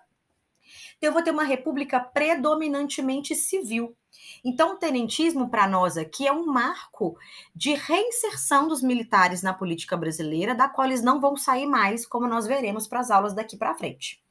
Então, 0.96 1.08
eu 1.08 1.12
vou 1.12 1.22
ter 1.22 1.30
uma 1.30 1.44
república 1.44 2.00
predominantemente 2.00 3.34
civil. 3.34 3.96
Então, 4.44 4.74
o 4.74 4.76
tenentismo, 4.76 5.48
para 5.48 5.68
nós 5.68 5.96
aqui, 5.96 6.26
é 6.26 6.32
um 6.32 6.46
marco 6.46 7.16
de 7.54 7.74
reinserção 7.74 8.68
dos 8.68 8.82
militares 8.82 9.42
na 9.42 9.54
política 9.54 9.96
brasileira, 9.96 10.54
da 10.54 10.68
qual 10.68 10.86
eles 10.86 11.02
não 11.02 11.20
vão 11.20 11.36
sair 11.36 11.66
mais, 11.66 12.06
como 12.06 12.26
nós 12.26 12.46
veremos 12.46 12.86
para 12.86 13.00
as 13.00 13.10
aulas 13.10 13.34
daqui 13.34 13.56
para 13.56 13.74
frente. 13.74 14.22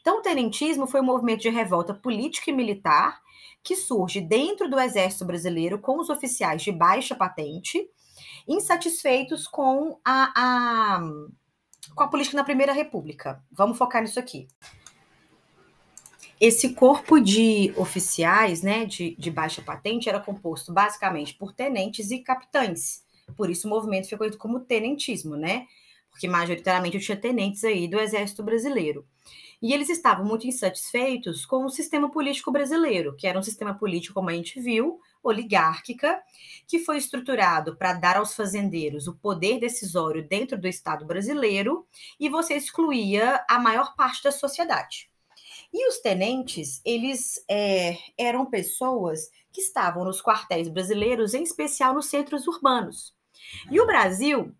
Então, 0.00 0.18
o 0.18 0.22
tenentismo 0.22 0.86
foi 0.86 1.00
um 1.00 1.04
movimento 1.04 1.42
de 1.42 1.50
revolta 1.50 1.92
política 1.92 2.50
e 2.50 2.54
militar 2.54 3.20
que 3.62 3.76
surge 3.76 4.20
dentro 4.20 4.68
do 4.68 4.80
Exército 4.80 5.24
Brasileiro 5.24 5.78
com 5.78 6.00
os 6.00 6.08
oficiais 6.08 6.62
de 6.62 6.72
baixa 6.72 7.14
patente, 7.14 7.86
insatisfeitos 8.48 9.46
com 9.46 10.00
a, 10.04 10.32
a, 10.34 11.00
com 11.94 12.02
a 12.02 12.08
política 12.08 12.36
na 12.36 12.44
Primeira 12.44 12.72
República. 12.72 13.42
Vamos 13.52 13.76
focar 13.76 14.00
nisso 14.00 14.18
aqui. 14.18 14.48
Esse 16.40 16.72
corpo 16.72 17.20
de 17.20 17.70
oficiais 17.76 18.62
né, 18.62 18.86
de, 18.86 19.14
de 19.18 19.30
baixa 19.30 19.60
patente 19.60 20.08
era 20.08 20.18
composto 20.18 20.72
basicamente 20.72 21.34
por 21.34 21.52
tenentes 21.52 22.10
e 22.10 22.20
capitães. 22.20 23.04
Por 23.36 23.50
isso 23.50 23.66
o 23.66 23.70
movimento 23.70 24.04
ficou 24.04 24.20
conhecido 24.20 24.40
como 24.40 24.60
tenentismo, 24.60 25.36
né? 25.36 25.66
Porque 26.10 26.26
majoritariamente 26.26 26.98
tinha 26.98 27.16
tenentes 27.16 27.62
aí 27.62 27.86
do 27.86 28.00
Exército 28.00 28.42
Brasileiro. 28.42 29.06
E 29.60 29.74
eles 29.74 29.90
estavam 29.90 30.24
muito 30.24 30.46
insatisfeitos 30.46 31.44
com 31.44 31.66
o 31.66 31.68
sistema 31.68 32.10
político 32.10 32.50
brasileiro, 32.50 33.14
que 33.14 33.26
era 33.26 33.38
um 33.38 33.42
sistema 33.42 33.74
político, 33.74 34.14
como 34.14 34.30
a 34.30 34.32
gente 34.32 34.58
viu, 34.58 34.98
oligárquica, 35.22 36.18
que 36.66 36.78
foi 36.78 36.96
estruturado 36.96 37.76
para 37.76 37.92
dar 37.92 38.16
aos 38.16 38.34
fazendeiros 38.34 39.06
o 39.06 39.14
poder 39.14 39.60
decisório 39.60 40.26
dentro 40.26 40.58
do 40.58 40.66
Estado 40.66 41.04
brasileiro 41.04 41.86
e 42.18 42.30
você 42.30 42.54
excluía 42.54 43.44
a 43.46 43.58
maior 43.58 43.94
parte 43.94 44.22
da 44.24 44.32
sociedade. 44.32 45.09
E 45.72 45.88
os 45.88 46.00
tenentes, 46.00 46.80
eles 46.84 47.44
é, 47.48 47.96
eram 48.18 48.46
pessoas 48.46 49.30
que 49.52 49.60
estavam 49.60 50.04
nos 50.04 50.20
quartéis 50.20 50.68
brasileiros, 50.68 51.34
em 51.34 51.42
especial 51.42 51.94
nos 51.94 52.06
centros 52.06 52.46
urbanos. 52.46 53.14
E 53.70 53.80
o 53.80 53.86
Brasil, 53.86 54.54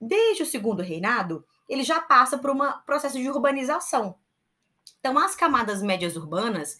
desde 0.00 0.42
o 0.42 0.46
segundo 0.46 0.82
reinado, 0.82 1.44
ele 1.68 1.84
já 1.84 2.00
passa 2.00 2.36
por 2.36 2.50
um 2.50 2.58
processo 2.84 3.18
de 3.18 3.28
urbanização. 3.30 4.16
Então, 4.98 5.18
as 5.18 5.36
camadas 5.36 5.82
médias 5.82 6.16
urbanas, 6.16 6.76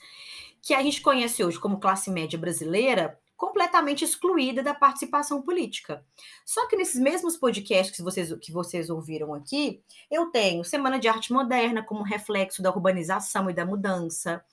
que 0.60 0.74
a 0.74 0.82
gente 0.82 1.00
conhece 1.00 1.42
hoje 1.44 1.58
como 1.58 1.80
classe 1.80 2.10
média 2.10 2.38
brasileira, 2.38 3.18
completamente 3.40 4.04
excluída 4.04 4.62
da 4.62 4.74
participação 4.74 5.40
política. 5.40 6.04
Só 6.44 6.68
que 6.68 6.76
nesses 6.76 7.00
mesmos 7.00 7.38
podcasts 7.38 7.96
que 7.96 8.02
vocês, 8.02 8.30
que 8.34 8.52
vocês 8.52 8.90
ouviram 8.90 9.32
aqui, 9.32 9.80
eu 10.10 10.26
tenho 10.26 10.62
Semana 10.62 10.98
de 10.98 11.08
Arte 11.08 11.32
Moderna 11.32 11.82
como 11.82 12.02
reflexo 12.02 12.62
da 12.62 12.68
urbanização 12.68 13.48
e 13.48 13.54
da 13.54 13.64
mudança. 13.64 14.44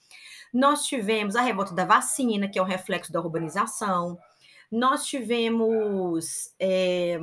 Nós 0.50 0.86
tivemos 0.86 1.36
a 1.36 1.42
revolta 1.42 1.74
da 1.74 1.84
vacina, 1.84 2.48
que 2.48 2.58
é 2.58 2.62
o 2.62 2.64
reflexo 2.64 3.12
da 3.12 3.20
urbanização. 3.20 4.18
Nós 4.72 5.04
tivemos. 5.04 6.54
É 6.58 7.20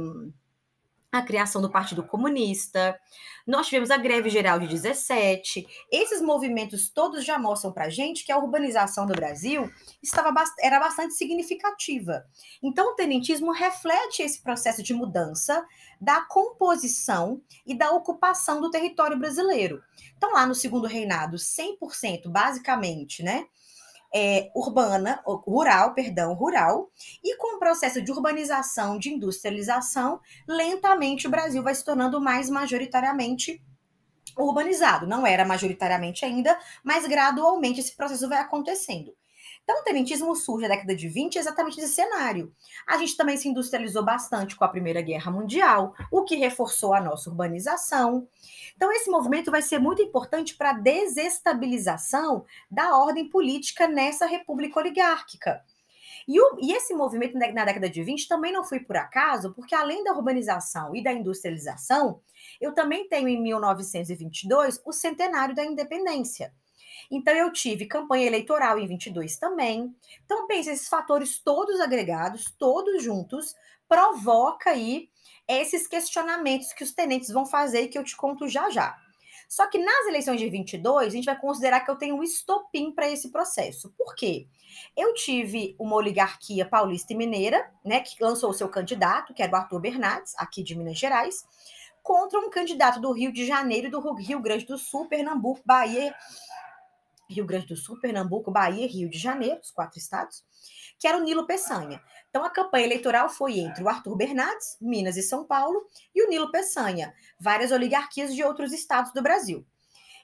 a 1.17 1.21
criação 1.21 1.61
do 1.61 1.71
Partido 1.71 2.03
Comunista, 2.03 2.99
nós 3.45 3.67
tivemos 3.67 3.91
a 3.91 3.97
greve 3.97 4.29
geral 4.29 4.59
de 4.59 4.67
17. 4.67 5.65
Esses 5.91 6.21
movimentos 6.21 6.89
todos 6.89 7.23
já 7.23 7.37
mostram 7.37 7.71
para 7.71 7.85
a 7.85 7.89
gente 7.89 8.25
que 8.25 8.31
a 8.31 8.37
urbanização 8.37 9.05
do 9.05 9.13
Brasil 9.13 9.69
estava, 10.01 10.33
era 10.59 10.79
bastante 10.79 11.13
significativa. 11.13 12.25
Então, 12.61 12.91
o 12.91 12.95
tenentismo 12.95 13.51
reflete 13.51 14.23
esse 14.23 14.41
processo 14.41 14.81
de 14.81 14.93
mudança 14.93 15.65
da 16.01 16.21
composição 16.21 17.41
e 17.65 17.75
da 17.75 17.91
ocupação 17.91 18.59
do 18.59 18.71
território 18.71 19.17
brasileiro. 19.17 19.81
Então, 20.17 20.33
lá 20.33 20.45
no 20.45 20.55
segundo 20.55 20.87
reinado, 20.87 21.37
100% 21.37 22.27
basicamente, 22.27 23.21
né? 23.21 23.45
É, 24.13 24.51
urbana, 24.55 25.21
rural, 25.25 25.93
perdão, 25.93 26.33
rural, 26.33 26.89
e 27.23 27.35
com 27.37 27.55
o 27.55 27.59
processo 27.59 28.01
de 28.01 28.11
urbanização, 28.11 28.97
de 28.97 29.09
industrialização, 29.09 30.19
lentamente 30.47 31.27
o 31.27 31.29
Brasil 31.29 31.61
vai 31.61 31.75
se 31.75 31.83
tornando 31.83 32.21
mais 32.21 32.49
majoritariamente 32.49 33.61
urbanizado. 34.37 35.07
Não 35.07 35.25
era 35.25 35.45
majoritariamente 35.45 36.25
ainda, 36.25 36.57
mas 36.83 37.07
gradualmente 37.07 37.79
esse 37.79 37.95
processo 37.95 38.27
vai 38.27 38.39
acontecendo. 38.39 39.15
Então, 39.65 39.81
o 39.81 39.83
tenentismo 39.83 40.35
surge 40.35 40.67
na 40.67 40.75
década 40.75 40.95
de 40.95 41.09
20 41.09 41.37
exatamente 41.39 41.77
nesse 41.77 41.95
cenário. 41.95 42.53
A 42.85 42.99
gente 42.99 43.17
também 43.17 43.35
se 43.35 43.49
industrializou 43.49 44.05
bastante 44.05 44.55
com 44.55 44.63
a 44.63 44.67
Primeira 44.67 45.01
Guerra 45.01 45.31
Mundial, 45.31 45.95
o 46.11 46.23
que 46.23 46.35
reforçou 46.35 46.93
a 46.93 47.01
nossa 47.01 47.31
urbanização. 47.31 48.27
Então, 48.75 48.91
esse 48.91 49.09
movimento 49.09 49.49
vai 49.49 49.63
ser 49.63 49.79
muito 49.79 50.03
importante 50.03 50.55
para 50.55 50.69
a 50.69 50.73
desestabilização 50.73 52.45
da 52.69 52.95
ordem 52.95 53.27
política 53.27 53.87
nessa 53.87 54.27
república 54.27 54.79
oligárquica. 54.79 55.63
E, 56.27 56.39
o, 56.39 56.57
e, 56.61 56.71
esse 56.71 56.93
movimento 56.93 57.35
na 57.35 57.65
década 57.65 57.89
de 57.89 58.03
20 58.03 58.27
também 58.27 58.53
não 58.53 58.63
foi 58.63 58.79
por 58.79 58.97
acaso, 58.97 59.51
porque 59.53 59.73
além 59.73 60.03
da 60.03 60.13
urbanização 60.13 60.95
e 60.95 61.03
da 61.03 61.11
industrialização, 61.11 62.21
eu 62.61 62.71
também 62.71 63.07
tenho 63.07 63.27
em 63.27 63.41
1922 63.41 64.79
o 64.85 64.91
centenário 64.91 65.55
da 65.55 65.65
independência. 65.65 66.53
Então, 67.11 67.33
eu 67.33 67.51
tive 67.51 67.85
campanha 67.85 68.27
eleitoral 68.27 68.79
em 68.79 68.87
22 68.87 69.37
também. 69.37 69.95
Então, 70.23 70.47
pense, 70.47 70.69
esses 70.69 70.87
fatores 70.87 71.39
todos 71.39 71.79
agregados, 71.79 72.53
todos 72.57 73.03
juntos, 73.03 73.55
provoca 73.87 74.71
aí 74.71 75.09
esses 75.47 75.87
questionamentos 75.87 76.73
que 76.73 76.83
os 76.83 76.93
tenentes 76.93 77.29
vão 77.29 77.45
fazer 77.45 77.83
e 77.83 77.87
que 77.87 77.97
eu 77.97 78.03
te 78.03 78.15
conto 78.15 78.47
já 78.47 78.69
já. 78.69 78.95
Só 79.47 79.67
que 79.67 79.77
nas 79.77 80.07
eleições 80.07 80.39
de 80.39 80.49
22, 80.49 81.07
a 81.07 81.09
gente 81.09 81.25
vai 81.25 81.39
considerar 81.39 81.81
que 81.81 81.91
eu 81.91 81.95
tenho 81.95 82.15
um 82.15 82.23
estopim 82.23 82.91
para 82.91 83.09
esse 83.09 83.29
processo. 83.29 83.93
Por 83.97 84.15
quê? 84.15 84.47
Eu 84.97 85.13
tive 85.13 85.75
uma 85.79 85.95
oligarquia 85.95 86.65
paulista 86.65 87.13
e 87.13 87.15
mineira, 87.15 87.71
né, 87.83 88.01
que 88.01 88.21
lançou 88.21 88.49
o 88.49 88.53
seu 88.53 88.67
candidato, 88.67 89.33
que 89.33 89.43
era 89.43 89.51
o 89.51 89.55
Arthur 89.55 89.79
Bernardes, 89.79 90.33
aqui 90.37 90.63
de 90.63 90.75
Minas 90.75 90.97
Gerais, 90.97 91.45
contra 92.01 92.39
um 92.39 92.49
candidato 92.49 92.99
do 92.99 93.11
Rio 93.11 93.31
de 93.31 93.45
Janeiro, 93.45 93.89
do 93.89 94.13
Rio 94.13 94.39
Grande 94.39 94.65
do 94.65 94.77
Sul, 94.77 95.07
Pernambuco, 95.07 95.61
Bahia 95.65 96.13
Rio 97.29 97.45
Grande 97.45 97.67
do 97.67 97.75
Sul, 97.75 97.99
Pernambuco, 97.99 98.51
Bahia 98.51 98.87
Rio 98.87 99.09
de 99.09 99.17
Janeiro, 99.17 99.59
os 99.61 99.71
quatro 99.71 99.97
estados, 99.97 100.43
que 100.99 101.07
era 101.07 101.17
o 101.17 101.23
Nilo 101.23 101.45
Peçanha. 101.45 102.01
Então, 102.29 102.43
a 102.43 102.49
campanha 102.49 102.85
eleitoral 102.85 103.29
foi 103.29 103.59
entre 103.59 103.83
o 103.83 103.89
Arthur 103.89 104.15
Bernardes, 104.15 104.77
Minas 104.81 105.17
e 105.17 105.23
São 105.23 105.45
Paulo, 105.45 105.85
e 106.13 106.23
o 106.23 106.29
Nilo 106.29 106.51
Peçanha, 106.51 107.13
várias 107.39 107.71
oligarquias 107.71 108.33
de 108.33 108.43
outros 108.43 108.73
estados 108.73 109.13
do 109.13 109.21
Brasil. 109.21 109.65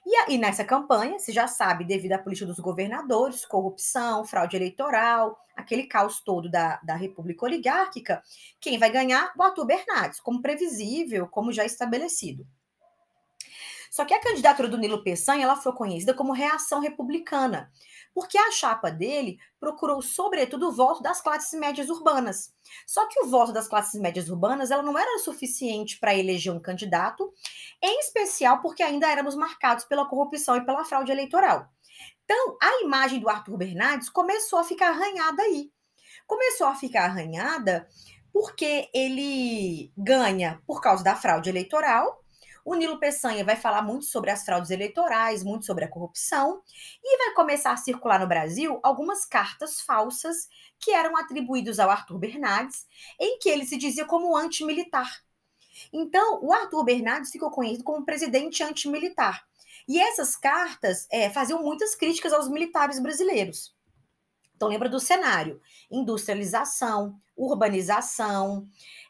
E 0.04 0.16
aí, 0.16 0.36
nessa 0.36 0.64
campanha, 0.64 1.18
se 1.20 1.32
já 1.32 1.46
sabe, 1.46 1.84
devido 1.84 2.12
à 2.12 2.18
política 2.18 2.46
dos 2.46 2.58
governadores, 2.58 3.46
corrupção, 3.46 4.24
fraude 4.24 4.56
eleitoral, 4.56 5.38
aquele 5.54 5.84
caos 5.84 6.20
todo 6.20 6.50
da, 6.50 6.80
da 6.82 6.96
República 6.96 7.44
Oligárquica, 7.44 8.20
quem 8.60 8.78
vai 8.78 8.90
ganhar? 8.90 9.32
O 9.38 9.42
Arthur 9.42 9.64
Bernardes, 9.64 10.18
como 10.18 10.42
previsível, 10.42 11.28
como 11.28 11.52
já 11.52 11.64
estabelecido. 11.64 12.44
Só 13.92 14.06
que 14.06 14.14
a 14.14 14.20
candidatura 14.22 14.68
do 14.68 14.78
Nilo 14.78 15.04
Peçanha 15.04 15.44
ela 15.44 15.54
foi 15.54 15.70
conhecida 15.74 16.14
como 16.14 16.32
reação 16.32 16.80
republicana, 16.80 17.70
porque 18.14 18.38
a 18.38 18.50
chapa 18.50 18.90
dele 18.90 19.36
procurou, 19.60 20.00
sobretudo, 20.00 20.68
o 20.68 20.72
voto 20.72 21.02
das 21.02 21.20
classes 21.20 21.52
médias 21.60 21.90
urbanas. 21.90 22.54
Só 22.86 23.06
que 23.06 23.20
o 23.20 23.26
voto 23.28 23.52
das 23.52 23.68
classes 23.68 24.00
médias 24.00 24.30
urbanas 24.30 24.70
ela 24.70 24.82
não 24.82 24.96
era 24.98 25.18
suficiente 25.18 26.00
para 26.00 26.14
eleger 26.14 26.50
um 26.54 26.58
candidato, 26.58 27.34
em 27.82 28.00
especial 28.00 28.62
porque 28.62 28.82
ainda 28.82 29.12
éramos 29.12 29.36
marcados 29.36 29.84
pela 29.84 30.08
corrupção 30.08 30.56
e 30.56 30.64
pela 30.64 30.86
fraude 30.86 31.12
eleitoral. 31.12 31.68
Então, 32.24 32.56
a 32.62 32.80
imagem 32.80 33.20
do 33.20 33.28
Arthur 33.28 33.58
Bernardes 33.58 34.08
começou 34.08 34.58
a 34.58 34.64
ficar 34.64 34.88
arranhada 34.88 35.42
aí. 35.42 35.70
Começou 36.26 36.66
a 36.66 36.74
ficar 36.74 37.04
arranhada 37.04 37.86
porque 38.32 38.88
ele 38.94 39.92
ganha 39.94 40.62
por 40.66 40.80
causa 40.80 41.04
da 41.04 41.14
fraude 41.14 41.50
eleitoral 41.50 42.21
o 42.64 42.74
Nilo 42.74 42.98
Peçanha 42.98 43.44
vai 43.44 43.56
falar 43.56 43.82
muito 43.82 44.04
sobre 44.04 44.30
as 44.30 44.44
fraudes 44.44 44.70
eleitorais, 44.70 45.42
muito 45.42 45.66
sobre 45.66 45.84
a 45.84 45.88
corrupção, 45.88 46.62
e 47.02 47.18
vai 47.18 47.34
começar 47.34 47.72
a 47.72 47.76
circular 47.76 48.20
no 48.20 48.26
Brasil 48.26 48.78
algumas 48.82 49.24
cartas 49.24 49.80
falsas 49.80 50.48
que 50.78 50.92
eram 50.92 51.16
atribuídas 51.16 51.78
ao 51.78 51.90
Arthur 51.90 52.18
Bernardes, 52.18 52.86
em 53.18 53.38
que 53.38 53.48
ele 53.48 53.66
se 53.66 53.76
dizia 53.76 54.04
como 54.04 54.36
antimilitar. 54.36 55.22
Então, 55.92 56.40
o 56.42 56.52
Arthur 56.52 56.84
Bernardes 56.84 57.30
ficou 57.30 57.50
conhecido 57.50 57.84
como 57.84 58.04
presidente 58.04 58.62
antimilitar. 58.62 59.44
E 59.88 60.00
essas 60.00 60.36
cartas 60.36 61.08
é, 61.10 61.28
faziam 61.28 61.62
muitas 61.62 61.94
críticas 61.94 62.32
aos 62.32 62.48
militares 62.48 63.00
brasileiros. 63.00 63.74
Então, 64.54 64.68
lembra 64.68 64.88
do 64.88 65.00
cenário: 65.00 65.60
industrialização, 65.90 67.20
urbanização, 67.36 68.68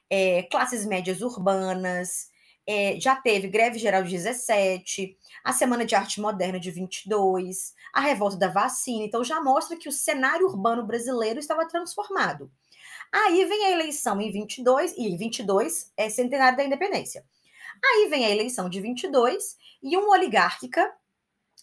é, 0.09 0.45
classes 0.45 0.87
médias 0.87 1.21
urbanas, 1.21 2.32
é, 2.67 2.99
já 3.01 3.17
teve 3.17 3.49
greve 3.49 3.79
geral 3.79 4.03
de 4.03 4.11
17, 4.11 5.17
a 5.43 5.53
Semana 5.53 5.85
de 5.85 5.95
Arte 5.95 6.21
Moderna 6.21 6.61
de 6.61 6.71
22, 6.71 7.75
a 7.93 8.01
revolta 8.01 8.37
da 8.37 8.49
vacina. 8.49 9.05
Então 9.05 9.25
já 9.25 9.41
mostra 9.41 9.77
que 9.77 9.89
o 9.89 9.93
cenário 9.93 10.47
urbano 10.47 10.85
brasileiro 10.85 11.39
estava 11.39 11.67
transformado. 11.67 12.51
Aí 13.13 13.45
vem 13.45 13.67
a 13.67 13.71
eleição 13.71 14.21
em 14.21 14.33
22, 14.33 14.95
e 14.97 15.17
22 15.17 15.93
é 15.97 16.09
centenário 16.09 16.57
da 16.57 16.65
independência. 16.65 17.25
Aí 17.85 18.09
vem 18.09 18.25
a 18.25 18.31
eleição 18.31 18.69
de 18.69 18.81
22 18.81 19.57
e 19.83 19.97
uma 19.97 20.11
oligárquica 20.11 20.91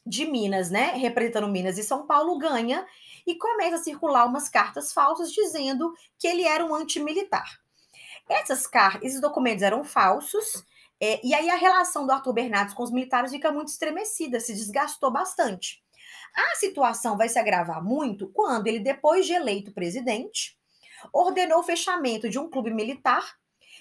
de 0.06 0.25
Minas, 0.25 0.70
né, 0.70 0.94
representando 0.96 1.48
Minas 1.48 1.77
e 1.77 1.84
São 1.84 2.06
Paulo, 2.06 2.38
ganha 2.38 2.86
e 3.25 3.36
começa 3.36 3.75
a 3.75 3.84
circular 3.84 4.25
umas 4.25 4.50
cartas 4.50 4.91
falsas 4.91 5.32
dizendo 5.32 5.94
que 6.18 6.27
ele 6.27 6.44
era 6.44 6.65
um 6.65 6.74
antimilitar. 6.74 7.60
Essas 8.27 8.68
cartas, 8.68 9.03
esses 9.03 9.22
documentos 9.22 9.63
eram 9.63 9.84
falsos 9.84 10.63
é, 11.01 11.25
e 11.25 11.34
aí 11.34 11.50
a 11.50 11.56
relação 11.56 12.06
do 12.06 12.12
Arthur 12.12 12.34
Bernardes 12.34 12.74
com 12.74 12.84
os 12.84 12.91
militares 12.91 13.32
fica 13.32 13.51
muito 13.51 13.70
estremecida, 13.70 14.39
se 14.39 14.53
desgastou 14.53 15.12
bastante. 15.12 15.82
A 16.36 16.56
situação 16.56 17.18
vai 17.18 17.29
se 17.29 17.39
agravar 17.39 17.84
muito 17.84 18.27
quando 18.29 18.68
ele, 18.68 18.79
depois 18.79 19.25
de 19.25 19.34
eleito 19.34 19.72
presidente, 19.72 20.58
ordenou 21.13 21.60
o 21.60 21.63
fechamento 21.63 22.29
de 22.29 22.38
um 22.38 22.50
clube 22.50 22.72
militar 22.72 23.39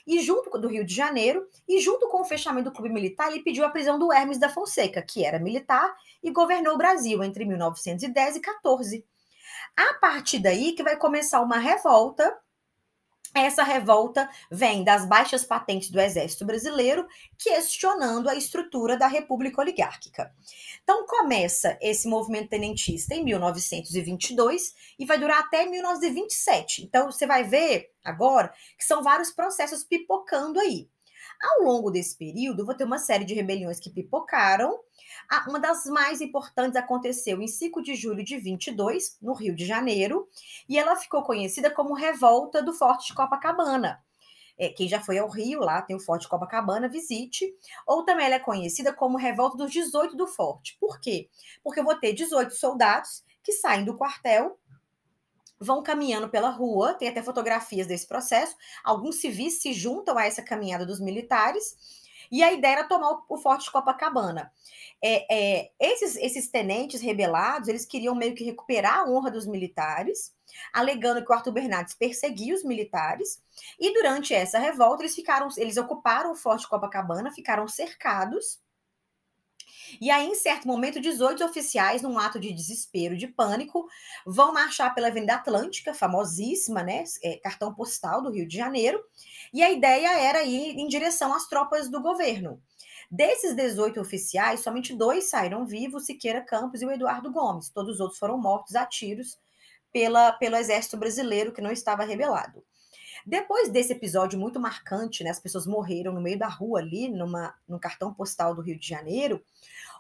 e 0.09 0.21
junto 0.21 0.59
do 0.59 0.69
Rio 0.69 0.87
de 0.87 0.95
Janeiro, 0.95 1.47
e 1.69 1.81
junto 1.81 2.09
com 2.09 2.23
o 2.23 2.25
fechamento 2.25 2.71
do 2.71 2.75
clube 2.75 2.89
militar, 2.89 3.31
ele 3.31 3.43
pediu 3.43 3.63
a 3.67 3.69
prisão 3.69 3.99
do 3.99 4.11
Hermes 4.11 4.39
da 4.39 4.49
Fonseca, 4.49 5.03
que 5.03 5.23
era 5.23 5.39
militar 5.39 5.95
e 6.23 6.31
governou 6.31 6.75
o 6.75 6.79
Brasil 6.79 7.23
entre 7.23 7.45
1910 7.45 8.37
e 8.37 8.41
14. 8.41 9.05
A 9.77 9.95
partir 10.01 10.39
daí 10.39 10.73
que 10.73 10.83
vai 10.83 10.97
começar 10.97 11.43
uma 11.43 11.59
revolta 11.59 12.35
essa 13.35 13.62
revolta 13.62 14.28
vem 14.50 14.82
das 14.82 15.06
baixas 15.06 15.44
patentes 15.44 15.90
do 15.90 16.00
exército 16.00 16.44
brasileiro, 16.44 17.06
questionando 17.37 18.28
a 18.28 18.35
estrutura 18.35 18.97
da 18.97 19.06
república 19.06 19.61
oligárquica. 19.61 20.32
Então 20.82 21.06
começa 21.06 21.78
esse 21.80 22.08
movimento 22.08 22.50
tenentista 22.50 23.14
em 23.14 23.25
1922 23.25 24.75
e 24.99 25.04
vai 25.04 25.18
durar 25.18 25.40
até 25.40 25.66
1927. 25.66 26.85
Então 26.85 27.11
você 27.11 27.26
vai 27.26 27.44
ver 27.44 27.90
agora 28.04 28.52
que 28.76 28.85
são 28.85 29.02
vários 29.02 29.30
processos 29.30 29.85
pipocando 29.85 30.58
aí. 30.58 30.88
Ao 31.40 31.64
longo 31.64 31.90
desse 31.90 32.16
período, 32.16 32.66
vou 32.66 32.75
ter 32.75 32.85
uma 32.85 32.99
série 32.99 33.25
de 33.25 33.35
rebeliões 33.35 33.78
que 33.78 33.90
pipocaram. 33.90 34.78
Uma 35.47 35.61
das 35.61 35.85
mais 35.87 36.21
importantes 36.21 36.76
aconteceu 36.76 37.40
em 37.40 37.47
5 37.47 37.80
de 37.80 37.95
julho 37.95 38.25
de 38.25 38.37
22, 38.37 39.18
no 39.23 39.35
Rio 39.35 39.54
de 39.54 39.64
Janeiro, 39.64 40.28
e 40.68 40.76
ela 40.78 40.97
ficou 40.97 41.23
conhecida 41.23 41.71
como 41.71 41.95
Revolta 41.95 42.60
do 42.60 42.73
Forte 42.73 43.08
de 43.08 43.15
Copacabana. 43.15 44.02
É, 44.58 44.69
quem 44.71 44.89
já 44.89 45.00
foi 45.00 45.19
ao 45.19 45.28
Rio, 45.28 45.60
lá 45.60 45.80
tem 45.80 45.95
o 45.95 46.00
Forte 46.00 46.23
de 46.23 46.28
Copacabana, 46.28 46.89
visite. 46.89 47.54
Ou 47.86 48.04
também 48.04 48.26
ela 48.26 48.34
é 48.34 48.41
conhecida 48.41 48.93
como 48.93 49.17
Revolta 49.17 49.56
dos 49.56 49.71
18 49.71 50.17
do 50.17 50.26
Forte. 50.26 50.76
Por 50.80 51.00
quê? 51.00 51.28
Porque 51.63 51.78
eu 51.78 51.84
vou 51.84 51.95
ter 51.95 52.13
18 52.13 52.52
soldados 52.54 53.23
que 53.45 53.52
saem 53.52 53.84
do 53.84 53.97
quartel 53.97 54.58
vão 55.60 55.82
caminhando 55.82 56.28
pela 56.28 56.50
rua, 56.50 56.94
tem 56.94 57.08
até 57.08 57.23
fotografias 57.23 57.86
desse 57.86 58.06
processo. 58.06 58.56
Alguns 58.84 59.16
civis 59.16 59.60
se 59.60 59.73
juntam 59.73 60.16
a 60.16 60.25
essa 60.25 60.42
caminhada 60.42 60.86
dos 60.86 61.00
militares, 61.00 61.76
e 62.30 62.42
a 62.42 62.52
ideia 62.52 62.73
era 62.73 62.84
tomar 62.84 63.23
o, 63.28 63.36
Forte 63.38 63.64
de 63.64 63.71
Copacabana. 63.71 64.52
É, 65.02 65.34
é, 65.34 65.71
esses, 65.80 66.16
esses 66.16 66.49
tenentes 66.50 67.00
rebelados, 67.00 67.68
eles 67.68 67.86
queriam 67.86 68.14
meio 68.14 68.34
que 68.34 68.44
recuperar 68.44 68.99
a 68.99 69.08
honra 69.08 69.30
dos 69.30 69.47
militares, 69.47 70.34
alegando 70.73 71.25
que 71.25 71.30
o 71.30 71.34
Arthur 71.34 71.52
Bernardes 71.52 71.94
perseguia 71.94 72.54
os 72.54 72.64
militares, 72.64 73.42
e 73.78 73.92
durante 73.94 74.34
essa 74.34 74.58
revolta 74.58 75.02
eles 75.02 75.14
ficaram, 75.14 75.49
eles 75.56 75.76
ocuparam 75.76 76.32
o 76.32 76.36
Forte 76.36 76.62
de 76.62 76.68
Copacabana, 76.68 77.32
ficaram 77.32 77.66
cercados, 77.66 78.60
e 80.01 80.11
aí, 80.11 80.27
em 80.27 80.35
certo 80.35 80.67
momento, 80.67 81.01
18 81.01 81.45
oficiais, 81.45 82.03
num 82.03 82.19
ato 82.19 82.39
de 82.39 82.53
desespero, 82.53 83.17
de 83.17 83.27
pânico, 83.27 83.89
vão 84.27 84.53
marchar 84.53 84.95
pela 84.95 85.09
Avenida 85.09 85.35
Atlântica, 85.35 85.95
famosíssima, 85.95 86.83
né? 86.83 87.05
É, 87.23 87.37
cartão 87.37 87.75
postal 87.75 88.23
do 88.23 88.31
Rio 88.31 88.47
de 88.47 88.57
Janeiro. 88.57 89.03
E 89.53 89.63
a 89.63 89.71
ideia 89.71 90.19
era 90.19 90.43
ir 90.43 90.79
em 90.79 90.89
direção 90.89 91.35
às 91.35 91.47
tropas 91.49 91.89
do 91.89 92.01
governo. 92.01 92.61
Desses 93.11 93.55
18 93.55 94.01
oficiais, 94.01 94.61
somente 94.61 94.95
dois 94.95 95.31
saíram 95.31 95.67
vivos, 95.67 96.05
Siqueira 96.05 96.43
Campos 96.43 96.83
e 96.83 96.87
o 96.87 96.91
Eduardo 96.91 97.33
Gomes. 97.33 97.71
Todos 97.71 97.95
os 97.95 98.01
outros 98.01 98.19
foram 98.19 98.37
mortos 98.37 98.77
a 98.77 98.85
tiros 98.85 99.39
pela, 99.91 100.33
pelo 100.33 100.57
exército 100.57 100.97
brasileiro, 100.97 101.53
que 101.53 101.63
não 101.63 101.73
estava 101.73 102.05
rebelado. 102.05 102.63
Depois 103.26 103.69
desse 103.69 103.93
episódio 103.93 104.39
muito 104.39 104.61
marcante, 104.61 105.23
né, 105.25 105.31
as 105.31 105.41
pessoas 105.41 105.67
morreram 105.67 106.13
no 106.13 106.21
meio 106.21 106.39
da 106.39 106.49
rua 106.49 106.81
ali, 106.81 107.09
numa, 107.09 107.54
no 107.69 107.78
cartão 107.78 108.13
postal 108.13 108.54
do 108.54 108.63
Rio 108.63 108.78
de 108.78 108.87
Janeiro, 108.87 109.43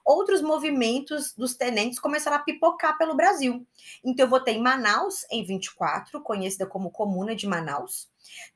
outros 0.04 0.40
movimentos 0.40 1.34
dos 1.34 1.54
tenentes 1.54 1.98
começaram 1.98 2.36
a 2.36 2.40
pipocar 2.40 2.96
pelo 2.96 3.14
Brasil. 3.14 3.66
Então, 4.04 4.24
eu 4.24 4.30
votei 4.30 4.54
em 4.54 4.62
Manaus, 4.62 5.26
em 5.30 5.44
24, 5.44 6.22
conhecida 6.22 6.66
como 6.66 6.90
Comuna 6.90 7.36
de 7.36 7.46
Manaus. 7.46 8.08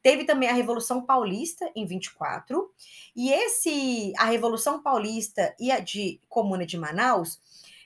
Teve 0.03 0.25
também 0.25 0.48
a 0.48 0.55
Revolução 0.55 1.05
Paulista, 1.05 1.70
em 1.75 1.87
24. 1.87 2.70
E 3.14 3.31
esse, 3.33 4.12
a 4.16 4.25
Revolução 4.25 4.83
Paulista 4.83 5.55
e 5.59 5.70
a 5.70 5.81
de 5.81 6.20
Comuna 6.29 6.64
de 6.64 6.79
Manaus 6.79 7.40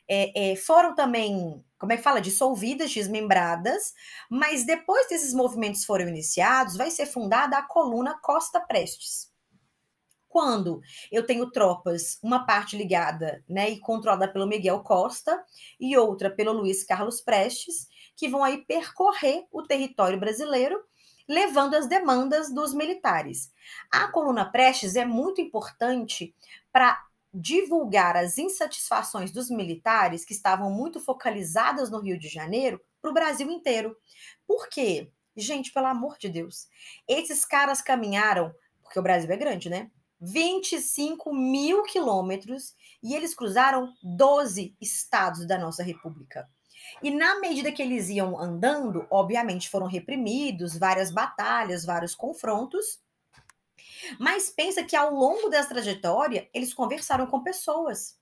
é, 0.08 0.52
é, 0.52 0.56
foram 0.56 0.94
também, 0.94 1.62
como 1.78 1.92
é 1.92 1.96
que 1.96 2.02
fala, 2.02 2.20
dissolvidas, 2.20 2.92
desmembradas, 2.92 3.94
mas 4.30 4.64
depois 4.64 5.08
desses 5.08 5.34
movimentos 5.34 5.84
foram 5.84 6.08
iniciados, 6.08 6.76
vai 6.76 6.90
ser 6.90 7.06
fundada 7.06 7.58
a 7.58 7.62
coluna 7.62 8.18
Costa 8.20 8.60
Prestes. 8.60 9.30
Quando 10.28 10.82
eu 11.10 11.24
tenho 11.24 11.50
tropas, 11.50 12.18
uma 12.22 12.44
parte 12.44 12.76
ligada 12.76 13.42
né, 13.48 13.70
e 13.70 13.80
controlada 13.80 14.28
pelo 14.28 14.46
Miguel 14.46 14.80
Costa 14.80 15.42
e 15.80 15.96
outra 15.96 16.30
pelo 16.30 16.52
Luiz 16.52 16.84
Carlos 16.84 17.20
Prestes, 17.20 17.88
que 18.14 18.28
vão 18.28 18.44
aí 18.44 18.58
percorrer 18.64 19.46
o 19.50 19.62
território 19.62 20.18
brasileiro 20.18 20.82
levando 21.28 21.74
as 21.74 21.86
demandas 21.86 22.52
dos 22.52 22.72
militares. 22.72 23.52
A 23.90 24.08
coluna 24.08 24.44
Prestes 24.44 24.94
é 24.94 25.04
muito 25.04 25.40
importante 25.40 26.34
para 26.72 27.05
divulgar 27.38 28.16
as 28.16 28.38
insatisfações 28.38 29.30
dos 29.30 29.50
militares 29.50 30.24
que 30.24 30.32
estavam 30.32 30.70
muito 30.70 30.98
focalizadas 30.98 31.90
no 31.90 32.00
Rio 32.00 32.18
de 32.18 32.28
Janeiro 32.28 32.80
para 33.00 33.10
o 33.10 33.14
Brasil 33.14 33.50
inteiro. 33.50 33.94
Por 34.46 34.68
quê? 34.68 35.12
Gente, 35.36 35.70
pelo 35.70 35.86
amor 35.86 36.16
de 36.18 36.30
Deus, 36.30 36.66
esses 37.06 37.44
caras 37.44 37.82
caminharam, 37.82 38.54
porque 38.82 38.98
o 38.98 39.02
Brasil 39.02 39.30
é 39.30 39.36
grande, 39.36 39.68
né? 39.68 39.90
25 40.18 41.30
mil 41.34 41.82
quilômetros 41.82 42.74
e 43.02 43.14
eles 43.14 43.34
cruzaram 43.34 43.92
12 44.02 44.74
estados 44.80 45.46
da 45.46 45.58
nossa 45.58 45.82
República. 45.82 46.48
E 47.02 47.10
na 47.10 47.38
medida 47.38 47.70
que 47.70 47.82
eles 47.82 48.08
iam 48.08 48.40
andando, 48.40 49.06
obviamente 49.10 49.68
foram 49.68 49.86
reprimidos, 49.86 50.78
várias 50.78 51.10
batalhas, 51.10 51.84
vários 51.84 52.14
confrontos, 52.14 52.98
mas 54.18 54.50
pensa 54.50 54.82
que 54.82 54.96
ao 54.96 55.12
longo 55.12 55.48
dessa 55.48 55.70
trajetória, 55.70 56.48
eles 56.52 56.74
conversaram 56.74 57.26
com 57.26 57.42
pessoas. 57.42 58.16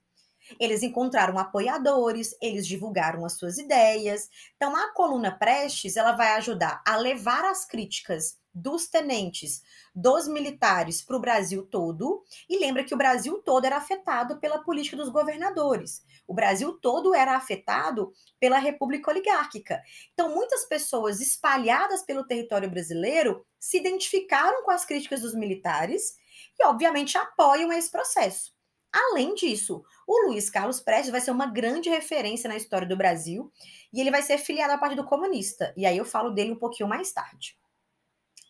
Eles 0.60 0.82
encontraram 0.82 1.38
apoiadores, 1.38 2.36
eles 2.40 2.66
divulgaram 2.66 3.24
as 3.24 3.34
suas 3.34 3.56
ideias. 3.56 4.28
Então, 4.56 4.76
a 4.76 4.92
coluna 4.92 5.32
Prestes, 5.32 5.96
ela 5.96 6.12
vai 6.12 6.32
ajudar 6.34 6.82
a 6.86 6.96
levar 6.96 7.44
as 7.44 7.64
críticas 7.64 8.38
dos 8.54 8.86
tenentes, 8.86 9.62
dos 9.94 10.28
militares 10.28 11.02
para 11.02 11.16
o 11.16 11.20
Brasil 11.20 11.66
todo, 11.66 12.22
e 12.48 12.58
lembra 12.58 12.84
que 12.84 12.94
o 12.94 12.96
Brasil 12.96 13.42
todo 13.42 13.64
era 13.64 13.76
afetado 13.76 14.38
pela 14.38 14.62
política 14.62 14.96
dos 14.96 15.08
governadores. 15.08 16.04
O 16.26 16.32
Brasil 16.32 16.72
todo 16.80 17.14
era 17.14 17.36
afetado 17.36 18.12
pela 18.38 18.58
República 18.58 19.10
Oligárquica. 19.10 19.82
Então, 20.12 20.34
muitas 20.34 20.64
pessoas 20.64 21.20
espalhadas 21.20 22.02
pelo 22.02 22.26
território 22.26 22.70
brasileiro 22.70 23.44
se 23.58 23.78
identificaram 23.78 24.62
com 24.62 24.70
as 24.70 24.84
críticas 24.84 25.20
dos 25.20 25.34
militares 25.34 26.16
e, 26.58 26.64
obviamente, 26.64 27.18
apoiam 27.18 27.72
esse 27.72 27.90
processo. 27.90 28.54
Além 28.92 29.34
disso, 29.34 29.82
o 30.06 30.28
Luiz 30.28 30.48
Carlos 30.48 30.80
Prestes 30.80 31.10
vai 31.10 31.20
ser 31.20 31.32
uma 31.32 31.46
grande 31.46 31.90
referência 31.90 32.48
na 32.48 32.56
história 32.56 32.86
do 32.86 32.96
Brasil 32.96 33.50
e 33.92 34.00
ele 34.00 34.10
vai 34.10 34.22
ser 34.22 34.38
filiado 34.38 34.72
ao 34.72 34.78
Partido 34.78 35.04
Comunista. 35.04 35.74
E 35.76 35.84
aí 35.84 35.98
eu 35.98 36.04
falo 36.04 36.30
dele 36.30 36.52
um 36.52 36.58
pouquinho 36.58 36.88
mais 36.88 37.12
tarde. 37.12 37.58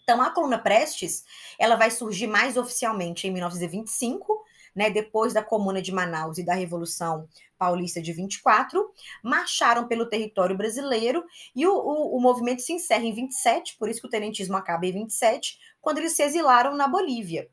Então, 0.04 0.20
a 0.20 0.30
coluna 0.30 0.58
Prestes, 0.58 1.24
ela 1.58 1.76
vai 1.76 1.90
surgir 1.90 2.26
mais 2.26 2.58
oficialmente 2.58 3.26
em 3.26 3.32
1925, 3.32 4.44
né, 4.76 4.90
depois 4.90 5.32
da 5.32 5.42
Comuna 5.42 5.80
de 5.80 5.92
Manaus 5.92 6.36
e 6.36 6.44
da 6.44 6.54
Revolução 6.54 7.26
Paulista 7.56 8.02
de 8.02 8.12
24, 8.12 8.92
marcharam 9.22 9.88
pelo 9.88 10.06
território 10.06 10.56
brasileiro 10.56 11.24
e 11.56 11.66
o, 11.66 11.72
o, 11.72 12.16
o, 12.16 12.20
movimento 12.20 12.60
se 12.60 12.72
encerra 12.72 13.04
em 13.04 13.14
27, 13.14 13.78
por 13.78 13.88
isso 13.88 14.00
que 14.00 14.06
o 14.06 14.10
tenentismo 14.10 14.56
acaba 14.56 14.84
em 14.84 14.92
27, 14.92 15.58
quando 15.80 15.98
eles 15.98 16.12
se 16.12 16.22
exilaram 16.22 16.76
na 16.76 16.86
Bolívia. 16.86 17.48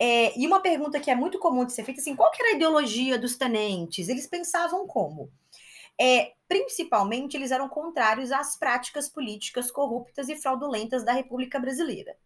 É, 0.00 0.36
e 0.38 0.46
uma 0.46 0.60
pergunta 0.60 0.98
que 0.98 1.10
é 1.10 1.14
muito 1.14 1.38
comum 1.38 1.64
de 1.64 1.72
ser 1.72 1.84
feita, 1.84 2.00
assim, 2.00 2.16
qual 2.16 2.32
era 2.34 2.50
a 2.50 2.56
ideologia 2.56 3.18
dos 3.18 3.36
tenentes? 3.36 4.08
Eles 4.08 4.26
pensavam 4.26 4.86
como? 4.86 5.30
É, 6.00 6.32
principalmente, 6.46 7.36
eles 7.36 7.50
eram 7.50 7.68
contrários 7.68 8.30
às 8.30 8.56
práticas 8.56 9.08
políticas 9.08 9.70
corruptas 9.70 10.28
e 10.28 10.36
fraudulentas 10.36 11.04
da 11.04 11.12
República 11.12 11.58
Brasileira. 11.58 12.16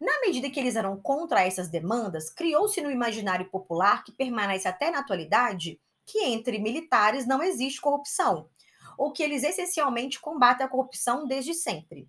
Na 0.00 0.20
medida 0.20 0.50
que 0.50 0.58
eles 0.58 0.76
eram 0.76 1.00
contra 1.00 1.42
essas 1.46 1.68
demandas, 1.68 2.30
criou-se 2.30 2.80
no 2.80 2.90
imaginário 2.90 3.48
popular, 3.50 4.02
que 4.02 4.12
permanece 4.12 4.66
até 4.66 4.90
na 4.90 5.00
atualidade, 5.00 5.80
que 6.06 6.18
entre 6.24 6.58
militares 6.58 7.26
não 7.26 7.42
existe 7.42 7.80
corrupção, 7.80 8.48
ou 8.98 9.12
que 9.12 9.22
eles 9.22 9.42
essencialmente 9.42 10.20
combatem 10.20 10.66
a 10.66 10.68
corrupção 10.68 11.26
desde 11.26 11.54
sempre. 11.54 12.08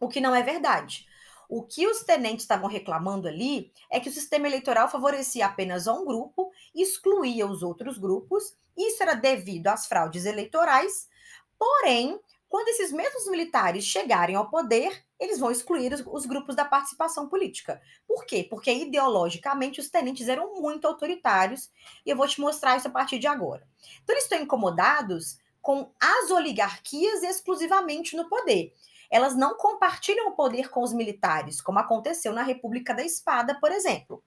O 0.00 0.08
que 0.08 0.20
não 0.20 0.34
é 0.34 0.42
verdade. 0.42 1.06
O 1.50 1.64
que 1.64 1.84
os 1.84 2.04
tenentes 2.04 2.44
estavam 2.44 2.68
reclamando 2.68 3.26
ali 3.26 3.72
é 3.90 3.98
que 3.98 4.08
o 4.08 4.12
sistema 4.12 4.46
eleitoral 4.46 4.88
favorecia 4.88 5.46
apenas 5.46 5.88
um 5.88 6.06
grupo, 6.06 6.52
excluía 6.72 7.44
os 7.44 7.64
outros 7.64 7.98
grupos. 7.98 8.54
Isso 8.78 9.02
era 9.02 9.14
devido 9.14 9.66
às 9.66 9.88
fraudes 9.88 10.26
eleitorais. 10.26 11.08
Porém, 11.58 12.20
quando 12.48 12.68
esses 12.68 12.92
mesmos 12.92 13.28
militares 13.28 13.82
chegarem 13.82 14.36
ao 14.36 14.48
poder, 14.48 15.04
eles 15.18 15.40
vão 15.40 15.50
excluir 15.50 15.92
os, 15.92 16.04
os, 16.06 16.24
grupos 16.24 16.54
da 16.54 16.64
participação 16.64 17.28
política. 17.28 17.82
Por 18.06 18.24
quê? 18.24 18.46
Porque 18.48 18.72
ideologicamente 18.72 19.80
os 19.80 19.90
tenentes 19.90 20.28
eram 20.28 20.54
muito 20.54 20.86
autoritários, 20.86 21.68
e 22.06 22.10
eu 22.10 22.16
vou 22.16 22.28
te 22.28 22.40
mostrar 22.40 22.76
isso 22.76 22.86
a 22.86 22.92
partir 22.92 23.18
de 23.18 23.26
agora. 23.26 23.66
Então, 24.04 24.14
eles 24.14 24.22
estão 24.22 24.38
incomodados 24.38 25.36
com 25.60 25.90
as 25.98 26.30
oligarquias 26.30 27.24
exclusivamente 27.24 28.16
no 28.16 28.28
poder 28.28 28.72
elas 29.10 29.34
não 29.34 29.56
compartilham 29.56 30.28
o 30.28 30.36
poder 30.36 30.70
com 30.70 30.82
os 30.82 30.92
militares, 30.92 31.60
como 31.60 31.78
aconteceu 31.78 32.32
na 32.32 32.42
República 32.42 32.94
da 32.94 33.04
Espada, 33.04 33.58
por 33.58 33.72
exemplo. 33.72 34.22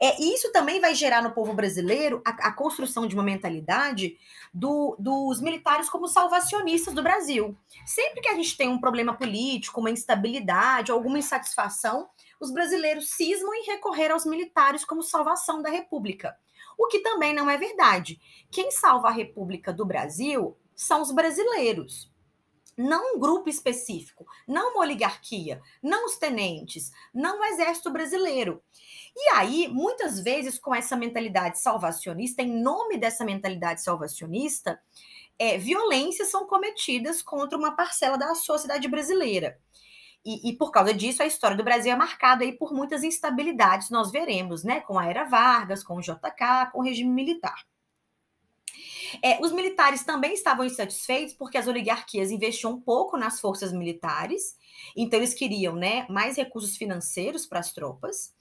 É, 0.00 0.20
isso 0.22 0.52
também 0.52 0.80
vai 0.80 0.94
gerar 0.94 1.22
no 1.22 1.32
povo 1.32 1.52
brasileiro 1.52 2.22
a, 2.24 2.30
a 2.48 2.52
construção 2.52 3.06
de 3.06 3.14
uma 3.14 3.22
mentalidade 3.22 4.16
do, 4.54 4.96
dos 4.98 5.40
militares 5.40 5.90
como 5.90 6.06
salvacionistas 6.06 6.94
do 6.94 7.02
Brasil. 7.02 7.56
Sempre 7.84 8.20
que 8.20 8.28
a 8.28 8.34
gente 8.34 8.56
tem 8.56 8.68
um 8.68 8.80
problema 8.80 9.16
político, 9.16 9.80
uma 9.80 9.90
instabilidade, 9.90 10.92
alguma 10.92 11.18
insatisfação, 11.18 12.08
os 12.40 12.52
brasileiros 12.52 13.10
cismam 13.10 13.52
em 13.54 13.66
recorrer 13.66 14.12
aos 14.12 14.24
militares 14.24 14.84
como 14.84 15.02
salvação 15.02 15.60
da 15.60 15.68
República. 15.68 16.36
O 16.78 16.86
que 16.86 17.00
também 17.00 17.34
não 17.34 17.50
é 17.50 17.56
verdade. 17.56 18.20
Quem 18.52 18.70
salva 18.70 19.08
a 19.08 19.12
República 19.12 19.72
do 19.72 19.84
Brasil 19.84 20.56
são 20.76 21.02
os 21.02 21.10
brasileiros 21.10 22.08
não 22.78 23.16
um 23.16 23.18
grupo 23.18 23.48
específico, 23.48 24.24
não 24.46 24.72
uma 24.72 24.80
oligarquia, 24.80 25.60
não 25.82 26.06
os 26.06 26.16
tenentes, 26.16 26.92
não 27.12 27.40
o 27.40 27.44
exército 27.44 27.90
brasileiro. 27.90 28.62
E 29.16 29.30
aí, 29.34 29.68
muitas 29.68 30.20
vezes, 30.20 30.58
com 30.58 30.74
essa 30.74 30.96
mentalidade 30.96 31.58
salvacionista, 31.58 32.40
em 32.40 32.62
nome 32.62 32.96
dessa 32.96 33.24
mentalidade 33.24 33.82
salvacionista, 33.82 34.80
é, 35.36 35.58
violências 35.58 36.28
são 36.28 36.46
cometidas 36.46 37.20
contra 37.20 37.58
uma 37.58 37.74
parcela 37.74 38.16
da 38.16 38.34
sociedade 38.34 38.86
brasileira. 38.86 39.58
E, 40.24 40.50
e, 40.50 40.56
por 40.56 40.70
causa 40.70 40.92
disso, 40.92 41.22
a 41.22 41.26
história 41.26 41.56
do 41.56 41.64
Brasil 41.64 41.92
é 41.92 41.96
marcada 41.96 42.44
aí 42.44 42.52
por 42.52 42.72
muitas 42.72 43.02
instabilidades, 43.02 43.90
nós 43.90 44.10
veremos, 44.10 44.62
né? 44.62 44.80
Com 44.80 44.98
a 44.98 45.06
Era 45.06 45.24
Vargas, 45.24 45.82
com 45.82 45.96
o 45.96 46.00
JK, 46.00 46.70
com 46.72 46.80
o 46.80 46.82
regime 46.82 47.10
militar. 47.10 47.64
É, 49.22 49.38
os 49.40 49.52
militares 49.52 50.04
também 50.04 50.34
estavam 50.34 50.64
insatisfeitos 50.64 51.34
porque 51.34 51.58
as 51.58 51.66
oligarquias 51.66 52.30
investiam 52.30 52.72
um 52.72 52.80
pouco 52.80 53.16
nas 53.16 53.40
forças 53.40 53.72
militares, 53.72 54.56
então 54.96 55.18
eles 55.18 55.34
queriam 55.34 55.74
né, 55.74 56.06
mais 56.08 56.36
recursos 56.36 56.76
financeiros 56.76 57.46
para 57.46 57.60
as 57.60 57.72
tropas. 57.72 58.34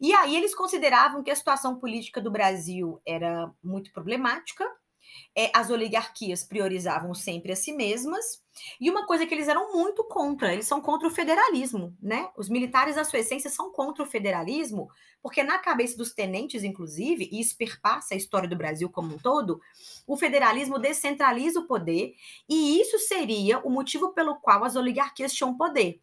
E 0.00 0.12
aí 0.12 0.36
eles 0.36 0.54
consideravam 0.54 1.22
que 1.22 1.30
a 1.30 1.36
situação 1.36 1.76
política 1.76 2.20
do 2.20 2.30
Brasil 2.30 3.00
era 3.06 3.50
muito 3.62 3.90
problemática, 3.92 4.64
é, 5.34 5.50
as 5.54 5.70
oligarquias 5.70 6.42
priorizavam 6.42 7.14
sempre 7.14 7.52
a 7.52 7.56
si 7.56 7.72
mesmas, 7.72 8.42
e 8.80 8.90
uma 8.90 9.06
coisa 9.06 9.26
que 9.26 9.34
eles 9.34 9.48
eram 9.48 9.72
muito 9.72 10.02
contra, 10.04 10.52
eles 10.52 10.66
são 10.66 10.80
contra 10.80 11.06
o 11.06 11.10
federalismo, 11.10 11.94
né? 12.00 12.30
Os 12.36 12.48
militares, 12.48 12.96
na 12.96 13.04
sua 13.04 13.18
essência, 13.18 13.50
são 13.50 13.70
contra 13.70 14.02
o 14.02 14.06
federalismo, 14.06 14.88
porque 15.22 15.42
na 15.42 15.58
cabeça 15.58 15.96
dos 15.96 16.14
tenentes, 16.14 16.64
inclusive, 16.64 17.28
e 17.30 17.40
isso 17.40 17.56
perpassa 17.56 18.14
a 18.14 18.16
história 18.16 18.48
do 18.48 18.56
Brasil 18.56 18.88
como 18.88 19.14
um 19.14 19.18
todo, 19.18 19.60
o 20.06 20.16
federalismo 20.16 20.78
descentraliza 20.78 21.60
o 21.60 21.66
poder, 21.66 22.14
e 22.48 22.80
isso 22.80 22.98
seria 22.98 23.58
o 23.58 23.70
motivo 23.70 24.12
pelo 24.12 24.36
qual 24.36 24.64
as 24.64 24.76
oligarquias 24.76 25.32
tinham 25.32 25.56
poder. 25.56 26.00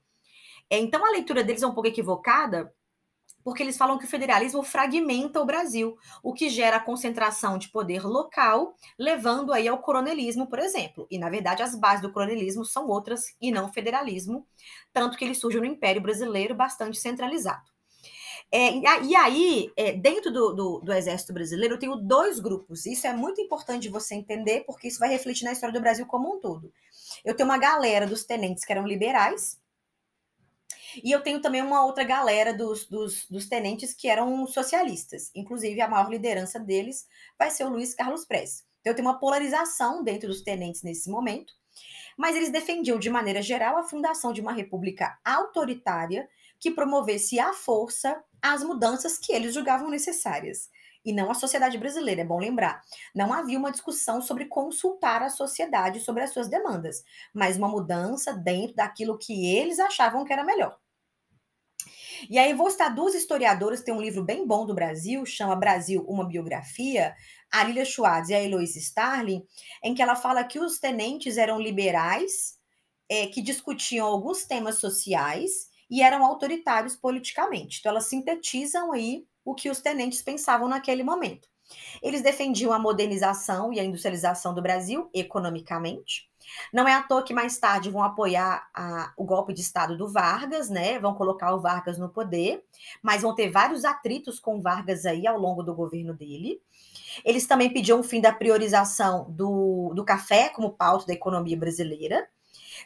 É, 0.70 0.78
então, 0.78 1.06
a 1.06 1.12
leitura 1.12 1.44
deles 1.44 1.64
é 1.64 1.68
um 1.68 1.74
pouco 1.74 1.90
equivocada, 1.90 2.74
porque 3.44 3.62
eles 3.62 3.78
falam 3.78 3.98
que 3.98 4.06
o 4.06 4.10
federalismo 4.10 4.64
fragmenta 4.64 5.42
o 5.42 5.46
Brasil, 5.46 5.98
o 6.22 6.34
que 6.34 6.50
gera 6.50 6.78
a 6.78 6.80
concentração 6.80 7.58
de 7.58 7.70
poder 7.70 8.04
local, 8.06 8.76
levando 8.98 9.54
aí 9.54 9.68
ao 9.68 9.80
coronelismo, 9.80 10.48
por 10.48 10.60
exemplo. 10.60 11.08
E, 11.10 11.18
na 11.18 11.30
verdade, 11.30 11.64
as 11.64 11.76
bases 11.76 12.02
do 12.02 12.12
coronelismo 12.12 12.66
são 12.66 12.88
outras 12.88 13.36
e 13.42 13.52
não 13.52 13.66
o 13.66 13.74
federalismo, 13.74 14.48
tanto 14.92 15.18
que 15.18 15.26
ele 15.26 15.36
surge 15.36 15.60
no 15.60 15.66
Império 15.66 16.02
Brasileiro 16.02 16.56
bastante 16.56 16.98
centralizado. 16.98 17.74
É, 18.56 18.78
e 19.02 19.16
aí, 19.16 19.72
é, 19.76 19.94
dentro 19.94 20.32
do, 20.32 20.54
do, 20.54 20.80
do, 20.80 20.94
Exército 20.94 21.34
Brasileiro, 21.34 21.74
eu 21.74 21.80
tenho 21.80 21.96
dois 21.96 22.40
grupos. 22.40 22.86
Isso 22.86 23.08
é 23.08 23.14
muito 23.14 23.42
importante 23.42 23.90
você 23.90 24.14
entender, 24.14 24.64
porque 24.68 24.88
isso 24.88 25.00
vai 25.00 25.10
refletir 25.10 25.44
na 25.44 25.54
história 25.54 25.74
do 25.74 25.82
Brasil 25.82 26.06
como 26.06 26.36
um 26.36 26.40
todo. 26.40 26.72
Eu 27.26 27.36
tenho 27.36 27.50
uma 27.50 27.58
galera 27.58 28.06
dos 28.06 28.26
tenentes 28.26 28.64
que 28.64 28.72
eram 28.72 28.86
liberais, 28.86 29.60
e 31.02 31.12
eu 31.12 31.22
tenho 31.22 31.42
também 31.42 31.62
uma 31.62 31.86
outra 31.86 32.04
galera 32.04 32.54
dos, 32.54 32.86
dos, 32.86 33.26
dos, 33.30 33.48
tenentes 33.48 33.94
que 33.94 34.08
eram 34.08 34.46
socialistas. 34.46 35.32
Inclusive, 35.34 35.80
a 35.82 35.88
maior 35.88 36.10
liderança 36.10 36.60
deles 36.60 37.08
vai 37.38 37.50
ser 37.50 37.64
o 37.64 37.70
Luiz 37.70 37.94
Carlos 37.94 38.26
Prestes. 38.26 38.66
Então, 38.82 38.94
tenho 38.94 39.08
uma 39.08 39.20
polarização 39.20 40.04
dentro 40.04 40.28
dos 40.28 40.42
tenentes 40.42 40.84
nesse 40.84 41.10
momento. 41.10 41.54
Mas 42.18 42.36
eles 42.36 42.52
defendiam, 42.52 43.00
de 43.00 43.10
maneira 43.10 43.42
geral, 43.42 43.78
a 43.78 43.84
fundação 43.84 44.34
de 44.34 44.42
uma 44.42 44.52
república 44.52 45.18
autoritária 45.24 46.30
que 46.60 46.70
promovesse 46.70 47.40
à 47.40 47.54
força 47.54 48.24
as 48.42 48.64
mudanças 48.64 49.18
que 49.18 49.32
eles 49.34 49.54
julgavam 49.54 49.90
necessárias. 49.90 50.70
E 51.06 51.12
não 51.12 51.30
a 51.30 51.34
sociedade 51.34 51.78
brasileira, 51.78 52.22
é 52.22 52.26
bom 52.26 52.40
lembrar. 52.40 52.82
Não 53.14 53.34
havia 53.34 53.60
uma 53.60 53.72
discussão 53.72 54.22
sobre 54.22 54.46
consultar 54.46 55.22
a 55.22 55.30
sociedade 55.30 56.00
sobre 56.00 56.24
as 56.24 56.32
suas 56.32 56.48
demandas, 56.48 57.04
mas 57.34 57.58
uma 57.58 57.68
mudança 57.68 58.34
dentro 58.34 58.76
daquilo 58.76 59.18
que 59.18 59.54
eles 59.54 59.80
achavam 59.80 60.24
que 60.24 60.32
era 60.32 60.44
melhor. 60.44 60.80
E 62.30 62.38
aí 62.38 62.54
vou 62.54 62.70
citar 62.70 62.94
duas 62.94 63.14
historiadoras, 63.14 63.82
tem 63.82 63.94
um 63.94 64.02
livro 64.02 64.24
bem 64.24 64.46
bom 64.46 64.66
do 64.66 64.74
Brasil, 64.74 65.26
chama 65.26 65.56
Brasil, 65.56 66.04
uma 66.08 66.28
biografia, 66.28 67.16
a 67.52 67.64
Lilia 67.64 67.86
Schwartz 67.86 68.30
e 68.30 68.34
a 68.34 68.42
Eloise 68.42 68.80
Starling, 68.80 69.46
em 69.84 69.94
que 69.94 70.02
ela 70.02 70.16
fala 70.16 70.44
que 70.44 70.60
os 70.60 70.80
tenentes 70.80 71.38
eram 71.38 71.60
liberais, 71.60 72.58
é, 73.10 73.28
que 73.28 73.42
discutiam 73.42 74.08
alguns 74.08 74.46
temas 74.46 74.80
sociais 74.80 75.68
e 75.90 76.02
eram 76.02 76.26
autoritários 76.26 76.96
politicamente. 76.96 77.80
Então 77.80 77.92
elas 77.92 78.06
sintetizam 78.06 78.92
aí 78.92 79.26
o 79.46 79.54
que 79.54 79.70
os 79.70 79.82
tenentes 79.82 80.22
pensavam 80.22 80.68
naquele 80.68 81.04
momento. 81.04 81.48
Eles 82.02 82.22
defendiam 82.22 82.74
a 82.74 82.80
modernização 82.80 83.72
e 83.72 83.80
a 83.80 83.84
industrialização 83.84 84.54
do 84.54 84.62
Brasil 84.62 85.10
economicamente, 85.14 86.30
não 86.72 86.88
é 86.88 86.94
à 86.94 87.04
toa 87.04 87.24
que 87.24 87.34
mais 87.34 87.58
tarde 87.58 87.90
vão 87.90 88.04
apoiar 88.04 88.68
a, 88.74 89.14
o 89.18 89.24
golpe 89.24 89.54
de 89.54 89.62
Estado 89.62 89.98
do 89.98 90.08
Vargas, 90.08 90.70
né? 90.70 91.00
Vão 91.00 91.14
colocar 91.14 91.54
o 91.54 91.60
Vargas 91.60 91.98
no 91.98 92.10
poder, 92.10 92.64
mas 93.02 93.22
vão 93.22 93.36
ter 93.36 93.50
vários 93.50 93.86
atritos 93.86 94.40
com 94.40 94.62
Vargas 94.62 95.06
aí 95.06 95.28
ao 95.28 95.38
longo 95.38 95.64
do 95.64 95.74
governo 95.74 96.14
dele. 96.14 96.62
Eles 97.24 97.46
também 97.46 97.72
pediam 97.72 98.00
o 98.00 98.04
fim 98.04 98.20
da 98.20 98.34
priorização 98.34 99.30
do, 99.30 99.94
do 99.94 100.04
café 100.04 100.50
como 100.50 100.72
pauta 100.72 101.06
da 101.06 101.14
economia 101.14 101.58
brasileira. 101.58 102.28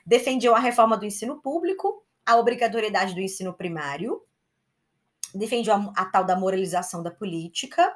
Defendiam 0.06 0.56
a 0.56 0.60
reforma 0.60 0.97
do 0.97 1.06
ensino 1.06 1.41
público, 1.41 2.03
a 2.25 2.36
obrigatoriedade 2.36 3.13
do 3.13 3.21
ensino 3.21 3.53
primário, 3.53 4.21
defendiam 5.34 5.93
a, 5.95 6.01
a 6.01 6.06
tal 6.06 6.23
da 6.23 6.36
moralização 6.36 7.01
da 7.01 7.12
política, 7.12 7.93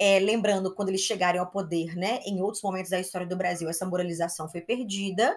é, 0.00 0.18
lembrando 0.18 0.74
quando 0.74 0.88
eles 0.88 1.02
chegarem 1.02 1.38
ao 1.38 1.50
poder, 1.50 1.94
né, 1.94 2.20
em 2.24 2.40
outros 2.40 2.62
momentos 2.62 2.90
da 2.90 2.98
história 2.98 3.26
do 3.26 3.36
Brasil, 3.36 3.68
essa 3.68 3.84
moralização 3.84 4.48
foi 4.48 4.62
perdida. 4.62 5.36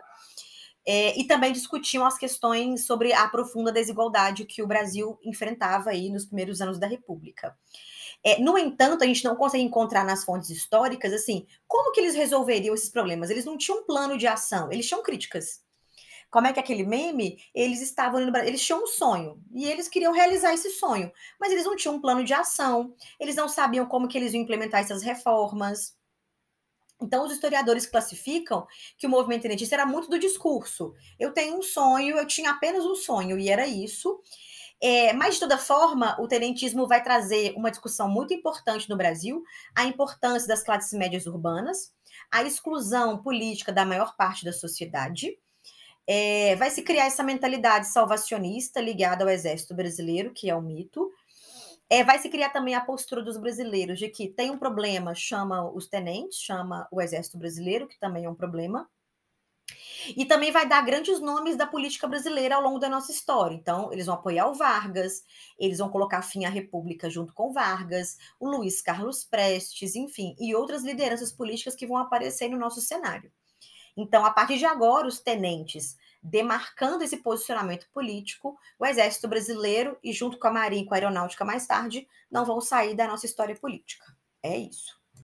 É, 0.86 1.18
e 1.18 1.26
também 1.26 1.54
discutiam 1.54 2.06
as 2.06 2.18
questões 2.18 2.86
sobre 2.86 3.14
a 3.14 3.28
profunda 3.30 3.72
desigualdade 3.72 4.44
que 4.46 4.62
o 4.62 4.68
Brasil 4.68 5.18
enfrentava 5.24 5.92
aí 5.92 6.10
nos 6.10 6.26
primeiros 6.26 6.60
anos 6.60 6.78
da 6.78 6.88
República. 6.88 7.56
É, 8.22 8.40
no 8.42 8.58
entanto, 8.58 9.04
a 9.04 9.08
gente 9.08 9.24
não 9.24 9.36
consegue 9.36 9.64
encontrar 9.64 10.06
nas 10.06 10.26
fontes 10.26 10.50
históricas, 10.50 11.14
assim, 11.14 11.46
como 11.68 11.92
que 11.94 12.02
eles 12.02 12.16
resolveriam 12.16 12.76
esses 12.76 12.90
problemas? 12.90 13.30
Eles 13.30 13.46
não 13.46 13.58
tinham 13.58 13.80
um 13.80 13.86
plano 13.86 14.18
de 14.18 14.28
ação, 14.28 14.72
eles 14.72 14.88
tinham 14.88 15.04
críticas. 15.04 15.63
Como 16.34 16.48
é 16.48 16.52
que 16.52 16.60
aquele 16.60 16.84
meme, 16.84 17.38
eles 17.54 17.80
estavam 17.80 18.20
no 18.20 18.32
Brasil, 18.32 18.50
eles 18.50 18.66
tinham 18.66 18.82
um 18.82 18.88
sonho 18.88 19.40
e 19.54 19.70
eles 19.70 19.88
queriam 19.88 20.12
realizar 20.12 20.52
esse 20.52 20.72
sonho, 20.72 21.12
mas 21.40 21.52
eles 21.52 21.64
não 21.64 21.76
tinham 21.76 21.94
um 21.94 22.02
plano 22.02 22.24
de 22.24 22.34
ação, 22.34 22.96
eles 23.20 23.36
não 23.36 23.48
sabiam 23.48 23.86
como 23.86 24.08
que 24.08 24.18
eles 24.18 24.34
iam 24.34 24.42
implementar 24.42 24.82
essas 24.82 25.04
reformas. 25.04 25.96
Então, 27.00 27.24
os 27.24 27.32
historiadores 27.32 27.86
classificam 27.86 28.66
que 28.98 29.06
o 29.06 29.10
movimento 29.12 29.44
tenentista 29.44 29.76
era 29.76 29.86
muito 29.86 30.10
do 30.10 30.18
discurso. 30.18 30.96
Eu 31.20 31.32
tenho 31.34 31.56
um 31.56 31.62
sonho, 31.62 32.18
eu 32.18 32.26
tinha 32.26 32.50
apenas 32.50 32.84
um 32.84 32.96
sonho, 32.96 33.38
e 33.38 33.48
era 33.48 33.68
isso. 33.68 34.20
É, 34.82 35.14
mas, 35.14 35.36
de 35.36 35.42
toda 35.42 35.60
forma, 35.60 36.20
o 36.20 36.28
tenentismo 36.28 36.88
vai 36.88 37.04
trazer 37.04 37.54
uma 37.56 37.70
discussão 37.70 38.10
muito 38.10 38.34
importante 38.34 38.90
no 38.90 38.98
Brasil, 38.98 39.44
a 39.76 39.86
importância 39.86 40.48
das 40.48 40.64
classes 40.64 40.94
médias 40.98 41.28
urbanas, 41.28 41.94
a 42.32 42.42
exclusão 42.42 43.22
política 43.22 43.72
da 43.72 43.86
maior 43.86 44.16
parte 44.16 44.44
da 44.44 44.52
sociedade. 44.52 45.38
É, 46.06 46.56
vai 46.58 46.70
se 46.70 46.82
criar 46.82 47.06
essa 47.06 47.24
mentalidade 47.24 47.88
salvacionista 47.88 48.82
ligada 48.82 49.24
ao 49.24 49.30
exército 49.30 49.74
brasileiro, 49.74 50.34
que 50.34 50.50
é 50.50 50.56
o 50.56 50.62
mito, 50.62 51.12
é, 51.90 52.04
vai 52.04 52.18
se 52.18 52.28
criar 52.28 52.50
também 52.50 52.74
a 52.74 52.82
postura 52.82 53.22
dos 53.22 53.38
brasileiros 53.38 54.00
de 54.00 54.10
que 54.10 54.28
tem 54.28 54.50
um 54.50 54.58
problema, 54.58 55.14
chama 55.14 55.70
os 55.72 55.88
tenentes, 55.88 56.40
chama 56.40 56.88
o 56.92 57.00
Exército 57.00 57.38
Brasileiro, 57.38 57.88
que 57.88 58.00
também 58.00 58.26
é 58.26 58.30
um 58.30 58.34
problema. 58.34 58.90
E 60.18 60.26
também 60.26 60.52
vai 60.52 60.68
dar 60.68 60.82
grandes 60.82 61.20
nomes 61.20 61.56
da 61.56 61.68
política 61.68 62.08
brasileira 62.08 62.56
ao 62.56 62.64
longo 62.64 62.80
da 62.80 62.90
nossa 62.90 63.12
história. 63.12 63.56
Então, 63.56 63.94
eles 63.94 64.08
vão 64.08 64.16
apoiar 64.16 64.48
o 64.48 64.56
Vargas, 64.56 65.24
eles 65.58 65.78
vão 65.78 65.88
colocar 65.88 66.24
fim 66.24 66.46
à 66.46 66.50
República 66.50 67.12
junto 67.12 67.32
com 67.32 67.54
Vargas, 67.54 68.18
o 68.40 68.50
Luiz 68.50 68.82
Carlos 68.82 69.24
Prestes, 69.24 69.96
enfim, 69.96 70.36
e 70.40 70.56
outras 70.56 70.84
lideranças 70.84 71.32
políticas 71.32 71.76
que 71.76 71.86
vão 71.86 71.98
aparecer 71.98 72.50
no 72.50 72.58
nosso 72.58 72.82
cenário. 72.82 73.32
Então, 73.96 74.26
a 74.26 74.32
partir 74.32 74.58
de 74.58 74.66
agora, 74.66 75.08
os 75.08 75.20
tenentes 75.20 75.98
demarcando 76.22 77.04
esse 77.04 77.18
posicionamento 77.18 77.88
político, 77.94 78.58
o 78.80 78.86
Exército 78.86 79.28
Brasileiro 79.28 79.98
e 80.02 80.14
junto 80.14 80.40
com 80.40 80.48
a 80.48 80.52
Marinha 80.52 80.84
e 80.84 80.86
com 80.86 80.94
a 80.94 80.98
Aeronáutica 80.98 81.44
mais 81.44 81.68
tarde 81.68 82.08
não 82.32 82.46
vão 82.46 82.62
sair 82.62 82.96
da 82.96 83.08
nossa 83.08 83.26
história 83.26 83.56
política. 83.56 84.06
É 84.42 84.58
isso. 84.58 85.03